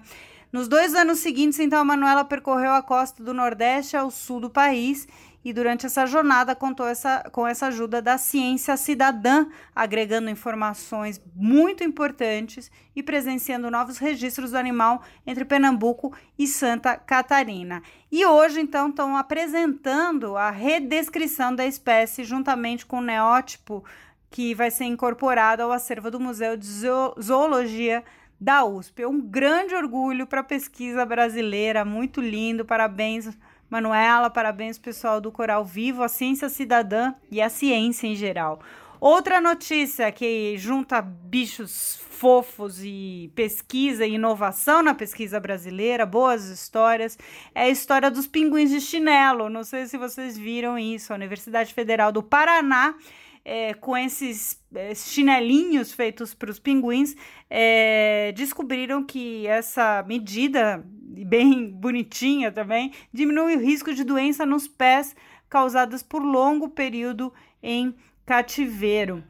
Nos 0.51 0.67
dois 0.67 0.95
anos 0.95 1.19
seguintes, 1.19 1.59
então, 1.59 1.79
a 1.79 1.85
Manuela 1.85 2.25
percorreu 2.25 2.73
a 2.73 2.81
costa 2.81 3.23
do 3.23 3.33
Nordeste 3.33 3.95
ao 3.95 4.09
sul 4.09 4.39
do 4.39 4.49
país 4.49 5.07
e 5.43 5.53
durante 5.53 5.85
essa 5.85 6.05
jornada 6.05 6.53
contou 6.53 6.87
essa, 6.87 7.23
com 7.31 7.47
essa 7.47 7.67
ajuda 7.67 8.01
da 8.01 8.17
ciência 8.17 8.75
cidadã, 8.75 9.47
agregando 9.73 10.29
informações 10.29 11.21
muito 11.35 11.83
importantes 11.83 12.69
e 12.95 13.01
presenciando 13.01 13.71
novos 13.71 13.97
registros 13.97 14.51
do 14.51 14.57
animal 14.57 15.01
entre 15.25 15.45
Pernambuco 15.45 16.13
e 16.37 16.45
Santa 16.45 16.97
Catarina. 16.97 17.81
E 18.11 18.25
hoje, 18.25 18.59
então, 18.59 18.89
estão 18.89 19.15
apresentando 19.15 20.35
a 20.35 20.49
redescrição 20.49 21.55
da 21.55 21.65
espécie 21.65 22.23
juntamente 22.23 22.85
com 22.85 22.97
o 22.97 23.03
neótipo 23.03 23.83
que 24.29 24.53
vai 24.53 24.69
ser 24.69 24.85
incorporado 24.85 25.63
ao 25.63 25.71
acervo 25.71 26.11
do 26.11 26.19
Museu 26.19 26.55
de 26.55 26.67
Zoologia 26.67 28.03
da 28.39 28.63
USP. 28.63 29.01
É 29.01 29.07
um 29.07 29.19
grande 29.19 29.73
orgulho 29.75 30.27
para 30.27 30.41
a 30.41 30.43
pesquisa 30.43 31.05
brasileira, 31.05 31.83
muito 31.83 32.21
lindo, 32.21 32.63
parabéns 32.63 33.29
Manuela, 33.69 34.29
parabéns 34.29 34.79
pessoal 34.79 35.21
do 35.21 35.31
Coral 35.31 35.63
Vivo, 35.63 36.01
a 36.01 36.07
Ciência 36.07 36.49
Cidadã 36.49 37.13
e 37.31 37.39
a 37.39 37.49
ciência 37.49 38.07
em 38.07 38.15
geral. 38.15 38.59
Outra 38.99 39.39
notícia 39.39 40.11
que 40.11 40.57
junta 40.57 41.01
bichos 41.01 42.01
fofos 42.09 42.83
e 42.83 43.31
pesquisa 43.35 44.05
e 44.05 44.15
inovação 44.15 44.81
na 44.81 44.93
pesquisa 44.93 45.39
brasileira, 45.39 46.05
boas 46.05 46.45
histórias, 46.49 47.17
é 47.53 47.63
a 47.63 47.69
história 47.69 48.09
dos 48.09 48.27
pinguins 48.27 48.71
de 48.71 48.81
chinelo. 48.81 49.49
Não 49.49 49.63
sei 49.63 49.85
se 49.85 49.97
vocês 49.97 50.37
viram 50.37 50.77
isso. 50.77 51.13
A 51.13 51.15
Universidade 51.15 51.73
Federal 51.73 52.11
do 52.11 52.23
Paraná 52.23 52.95
é, 53.43 53.73
com 53.73 53.97
esses 53.97 54.61
é, 54.73 54.93
chinelinhos 54.93 55.91
feitos 55.91 56.33
para 56.33 56.51
os 56.51 56.59
pinguins, 56.59 57.15
é, 57.49 58.31
descobriram 58.35 59.03
que 59.03 59.47
essa 59.47 60.03
medida, 60.07 60.85
bem 61.09 61.69
bonitinha 61.71 62.51
também, 62.51 62.93
diminui 63.11 63.55
o 63.55 63.59
risco 63.59 63.93
de 63.93 64.03
doença 64.03 64.45
nos 64.45 64.67
pés 64.67 65.15
causadas 65.49 66.03
por 66.03 66.21
longo 66.21 66.69
período 66.69 67.33
em 67.61 67.95
cativeiro. 68.25 69.23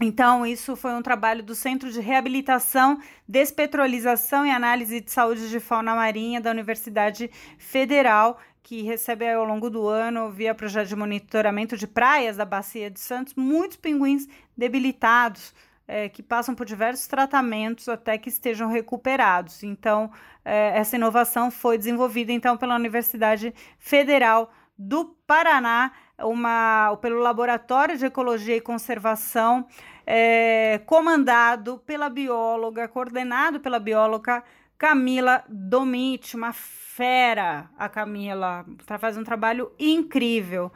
Então, 0.00 0.46
isso 0.46 0.76
foi 0.76 0.92
um 0.92 1.02
trabalho 1.02 1.42
do 1.42 1.56
Centro 1.56 1.90
de 1.90 2.00
Reabilitação, 2.00 3.00
Despetrolização 3.26 4.46
e 4.46 4.50
Análise 4.50 5.00
de 5.00 5.10
Saúde 5.10 5.50
de 5.50 5.58
Fauna 5.58 5.92
Marinha 5.92 6.40
da 6.40 6.52
Universidade 6.52 7.28
Federal, 7.58 8.38
que 8.62 8.82
recebe 8.82 9.28
ao 9.28 9.44
longo 9.44 9.68
do 9.68 9.88
ano, 9.88 10.30
via 10.30 10.54
projeto 10.54 10.88
de 10.88 10.94
monitoramento 10.94 11.76
de 11.76 11.86
praias 11.86 12.36
da 12.36 12.44
Bacia 12.44 12.88
de 12.88 13.00
Santos, 13.00 13.34
muitos 13.34 13.76
pinguins 13.76 14.28
debilitados, 14.56 15.52
é, 15.88 16.08
que 16.10 16.22
passam 16.22 16.54
por 16.54 16.66
diversos 16.66 17.06
tratamentos 17.06 17.88
até 17.88 18.18
que 18.18 18.28
estejam 18.28 18.68
recuperados. 18.68 19.62
Então, 19.62 20.12
é, 20.44 20.78
essa 20.78 20.96
inovação 20.96 21.50
foi 21.50 21.78
desenvolvida 21.78 22.30
então 22.30 22.58
pela 22.58 22.76
Universidade 22.76 23.54
Federal 23.78 24.52
do 24.78 25.16
Paraná, 25.26 25.90
uma, 26.18 26.96
pelo 27.00 27.18
Laboratório 27.18 27.96
de 27.96 28.04
Ecologia 28.04 28.54
e 28.54 28.60
Conservação, 28.60 29.66
é, 30.06 30.80
comandado 30.86 31.78
pela 31.78 32.08
bióloga, 32.08 32.86
coordenado 32.86 33.58
pela 33.58 33.80
bióloga 33.80 34.44
Camila 34.76 35.42
Domit, 35.48 36.36
uma 36.36 36.52
fera, 36.52 37.68
a 37.76 37.88
Camila, 37.88 38.64
está 38.78 38.98
fazendo 38.98 39.22
um 39.22 39.24
trabalho 39.24 39.72
incrível. 39.78 40.70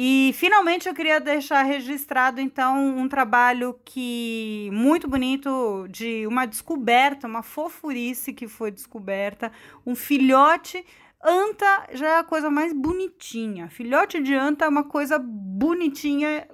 E 0.00 0.30
finalmente 0.34 0.88
eu 0.88 0.94
queria 0.94 1.18
deixar 1.18 1.64
registrado 1.64 2.40
então 2.40 2.96
um 2.96 3.08
trabalho 3.08 3.76
que 3.84 4.70
muito 4.72 5.08
bonito 5.08 5.88
de 5.90 6.24
uma 6.24 6.46
descoberta, 6.46 7.26
uma 7.26 7.42
fofurice 7.42 8.32
que 8.32 8.46
foi 8.46 8.70
descoberta, 8.70 9.50
um 9.84 9.96
filhote 9.96 10.86
anta 11.20 11.88
já 11.94 12.06
é 12.10 12.18
a 12.18 12.22
coisa 12.22 12.48
mais 12.48 12.72
bonitinha. 12.72 13.68
Filhote 13.68 14.22
de 14.22 14.36
anta 14.36 14.66
é 14.66 14.68
uma 14.68 14.84
coisa 14.84 15.18
bonitinha 15.18 16.46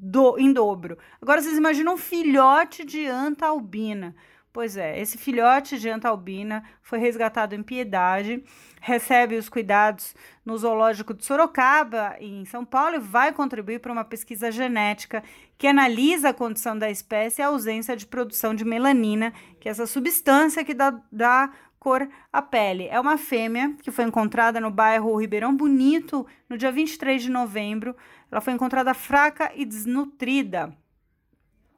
do, 0.00 0.38
em 0.38 0.50
dobro. 0.50 0.96
Agora 1.20 1.42
vocês 1.42 1.58
imaginam 1.58 1.92
um 1.92 1.98
filhote 1.98 2.86
de 2.86 3.04
anta 3.04 3.48
albina. 3.48 4.16
Pois 4.50 4.78
é, 4.78 4.98
esse 4.98 5.18
filhote 5.18 5.78
de 5.78 5.90
anta 5.90 6.08
albina 6.08 6.64
foi 6.82 6.98
resgatado 6.98 7.54
em 7.54 7.62
Piedade, 7.62 8.42
recebe 8.80 9.36
os 9.36 9.48
cuidados 9.48 10.14
no 10.44 10.56
zoológico 10.56 11.14
de 11.14 11.24
Sorocaba, 11.24 12.16
em 12.18 12.44
São 12.46 12.64
Paulo, 12.64 12.96
e 12.96 12.98
vai 12.98 13.32
contribuir 13.32 13.78
para 13.78 13.92
uma 13.92 14.04
pesquisa 14.04 14.50
genética 14.50 15.22
que 15.56 15.66
analisa 15.66 16.30
a 16.30 16.34
condição 16.34 16.76
da 16.76 16.90
espécie 16.90 17.40
e 17.40 17.44
a 17.44 17.48
ausência 17.48 17.94
de 17.94 18.06
produção 18.06 18.54
de 18.54 18.64
melanina, 18.64 19.32
que 19.60 19.68
é 19.68 19.70
essa 19.70 19.86
substância 19.86 20.64
que 20.64 20.72
dá, 20.72 20.98
dá 21.12 21.50
cor 21.78 22.08
à 22.32 22.42
pele. 22.42 22.88
É 22.88 22.98
uma 22.98 23.18
fêmea 23.18 23.74
que 23.82 23.90
foi 23.90 24.04
encontrada 24.04 24.58
no 24.58 24.70
bairro 24.70 25.16
Ribeirão 25.16 25.54
Bonito 25.54 26.26
no 26.48 26.56
dia 26.56 26.72
23 26.72 27.22
de 27.22 27.30
novembro. 27.30 27.94
Ela 28.30 28.40
foi 28.40 28.54
encontrada 28.54 28.94
fraca 28.94 29.52
e 29.54 29.64
desnutrida. 29.64 30.74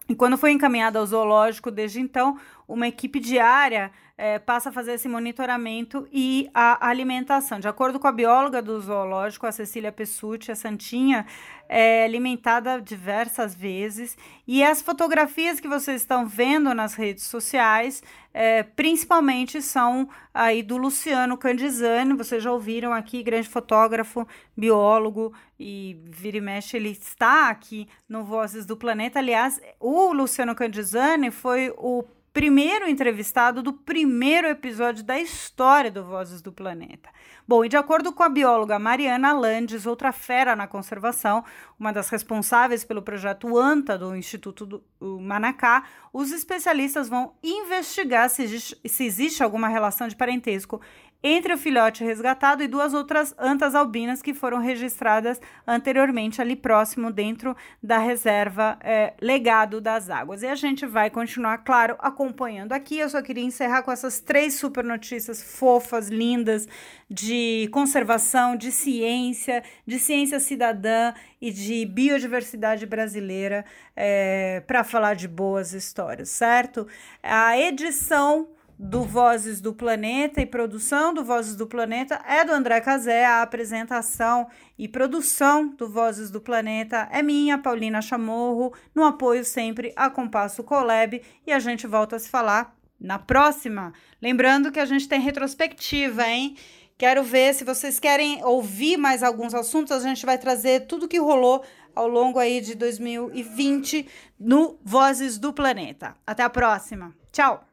E 0.08 0.14
quando 0.14 0.36
foi 0.36 0.50
encaminhada 0.50 0.98
ao 0.98 1.06
zoológico, 1.06 1.70
desde 1.70 2.00
então, 2.00 2.38
uma 2.66 2.88
equipe 2.88 3.20
diária 3.20 3.92
é, 4.22 4.38
passa 4.38 4.68
a 4.68 4.72
fazer 4.72 4.92
esse 4.92 5.08
monitoramento 5.08 6.06
e 6.12 6.48
a 6.54 6.86
alimentação. 6.86 7.58
De 7.58 7.66
acordo 7.66 7.98
com 7.98 8.06
a 8.06 8.12
bióloga 8.12 8.62
do 8.62 8.80
zoológico, 8.80 9.48
a 9.48 9.50
Cecília 9.50 9.90
Pessuti, 9.90 10.52
a 10.52 10.54
Santinha, 10.54 11.26
é 11.68 12.04
alimentada 12.04 12.80
diversas 12.80 13.52
vezes. 13.52 14.16
E 14.46 14.62
as 14.62 14.80
fotografias 14.80 15.58
que 15.58 15.66
vocês 15.66 16.02
estão 16.02 16.24
vendo 16.24 16.72
nas 16.72 16.94
redes 16.94 17.24
sociais, 17.24 18.00
é, 18.32 18.62
principalmente 18.62 19.60
são 19.60 20.08
aí 20.32 20.62
do 20.62 20.76
Luciano 20.76 21.36
Candizani, 21.36 22.14
vocês 22.14 22.44
já 22.44 22.52
ouviram 22.52 22.92
aqui, 22.92 23.24
grande 23.24 23.48
fotógrafo, 23.48 24.24
biólogo, 24.56 25.34
e 25.58 25.98
vira 26.04 26.36
e 26.36 26.40
mexe, 26.40 26.76
ele 26.76 26.90
está 26.90 27.48
aqui 27.48 27.88
no 28.08 28.22
Vozes 28.22 28.64
do 28.64 28.76
Planeta. 28.76 29.18
Aliás, 29.18 29.60
o 29.80 30.12
Luciano 30.12 30.54
Candizani 30.54 31.32
foi 31.32 31.74
o 31.76 32.04
primeiro 32.32 32.88
entrevistado 32.88 33.62
do 33.62 33.72
primeiro 33.72 34.48
episódio 34.48 35.04
da 35.04 35.18
história 35.20 35.90
do 35.90 36.04
Vozes 36.04 36.40
do 36.40 36.50
Planeta. 36.50 37.10
Bom, 37.46 37.64
e 37.64 37.68
de 37.68 37.76
acordo 37.76 38.12
com 38.12 38.22
a 38.22 38.28
bióloga 38.28 38.78
Mariana 38.78 39.32
Landes, 39.32 39.84
outra 39.84 40.12
fera 40.12 40.56
na 40.56 40.66
conservação, 40.66 41.44
uma 41.78 41.92
das 41.92 42.08
responsáveis 42.08 42.84
pelo 42.84 43.02
projeto 43.02 43.58
ANTA 43.58 43.98
do 43.98 44.16
Instituto 44.16 44.64
do 44.64 45.20
Manacá, 45.20 45.84
os 46.12 46.32
especialistas 46.32 47.08
vão 47.08 47.34
investigar 47.42 48.30
se 48.30 48.42
existe, 48.42 48.80
se 48.88 49.04
existe 49.04 49.42
alguma 49.42 49.68
relação 49.68 50.08
de 50.08 50.16
parentesco 50.16 50.80
entre 51.22 51.54
o 51.54 51.58
filhote 51.58 52.02
resgatado 52.02 52.62
e 52.62 52.68
duas 52.68 52.94
outras 52.94 53.34
antas 53.38 53.74
albinas 53.74 54.20
que 54.20 54.34
foram 54.34 54.58
registradas 54.58 55.40
anteriormente 55.66 56.40
ali 56.40 56.56
próximo 56.56 57.12
dentro 57.12 57.56
da 57.82 57.98
reserva 57.98 58.78
é, 58.80 59.14
Legado 59.20 59.80
das 59.80 60.10
Águas. 60.10 60.42
E 60.42 60.46
a 60.46 60.54
gente 60.54 60.84
vai 60.84 61.10
continuar, 61.10 61.58
claro, 61.58 61.96
acompanhando 61.98 62.72
aqui. 62.72 62.98
Eu 62.98 63.08
só 63.08 63.22
queria 63.22 63.44
encerrar 63.44 63.82
com 63.82 63.92
essas 63.92 64.20
três 64.20 64.54
super 64.54 64.82
notícias 64.82 65.42
fofas, 65.42 66.08
lindas, 66.08 66.66
de 67.08 67.68
conservação, 67.72 68.56
de 68.56 68.72
ciência, 68.72 69.62
de 69.86 69.98
ciência 69.98 70.40
cidadã 70.40 71.12
e 71.40 71.50
de 71.50 71.84
biodiversidade 71.86 72.86
brasileira 72.86 73.64
é, 73.94 74.62
para 74.66 74.82
falar 74.82 75.14
de 75.14 75.28
boas 75.28 75.72
histórias, 75.72 76.30
certo? 76.30 76.86
A 77.22 77.58
edição 77.58 78.48
do 78.82 79.04
Vozes 79.04 79.60
do 79.60 79.72
Planeta 79.72 80.40
e 80.40 80.46
produção 80.46 81.14
do 81.14 81.24
Vozes 81.24 81.54
do 81.54 81.68
Planeta 81.68 82.20
é 82.26 82.44
do 82.44 82.50
André 82.50 82.80
Cazé, 82.80 83.24
a 83.24 83.40
apresentação 83.40 84.48
e 84.76 84.88
produção 84.88 85.68
do 85.68 85.88
Vozes 85.88 86.32
do 86.32 86.40
Planeta 86.40 87.08
é 87.12 87.22
minha, 87.22 87.58
Paulina 87.58 88.02
Chamorro, 88.02 88.74
no 88.92 89.04
apoio 89.04 89.44
sempre 89.44 89.92
a 89.94 90.10
Compasso 90.10 90.64
Colab 90.64 91.22
e 91.46 91.52
a 91.52 91.60
gente 91.60 91.86
volta 91.86 92.16
a 92.16 92.18
se 92.18 92.28
falar 92.28 92.76
na 92.98 93.20
próxima. 93.20 93.92
Lembrando 94.20 94.72
que 94.72 94.80
a 94.80 94.84
gente 94.84 95.08
tem 95.08 95.20
retrospectiva, 95.20 96.26
hein? 96.26 96.56
Quero 96.98 97.22
ver 97.22 97.54
se 97.54 97.62
vocês 97.62 98.00
querem 98.00 98.44
ouvir 98.44 98.96
mais 98.96 99.22
alguns 99.22 99.54
assuntos, 99.54 99.92
a 99.92 100.00
gente 100.00 100.26
vai 100.26 100.38
trazer 100.38 100.86
tudo 100.88 101.06
que 101.06 101.20
rolou 101.20 101.64
ao 101.94 102.08
longo 102.08 102.40
aí 102.40 102.60
de 102.60 102.74
2020 102.74 104.08
no 104.40 104.76
Vozes 104.82 105.38
do 105.38 105.52
Planeta. 105.52 106.16
Até 106.26 106.42
a 106.42 106.50
próxima. 106.50 107.14
Tchau. 107.30 107.64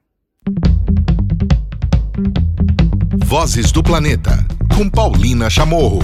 Vozes 3.30 3.72
do 3.72 3.84
Planeta, 3.84 4.44
com 4.76 4.90
Paulina 4.90 5.52
Chamorro. 5.52 6.02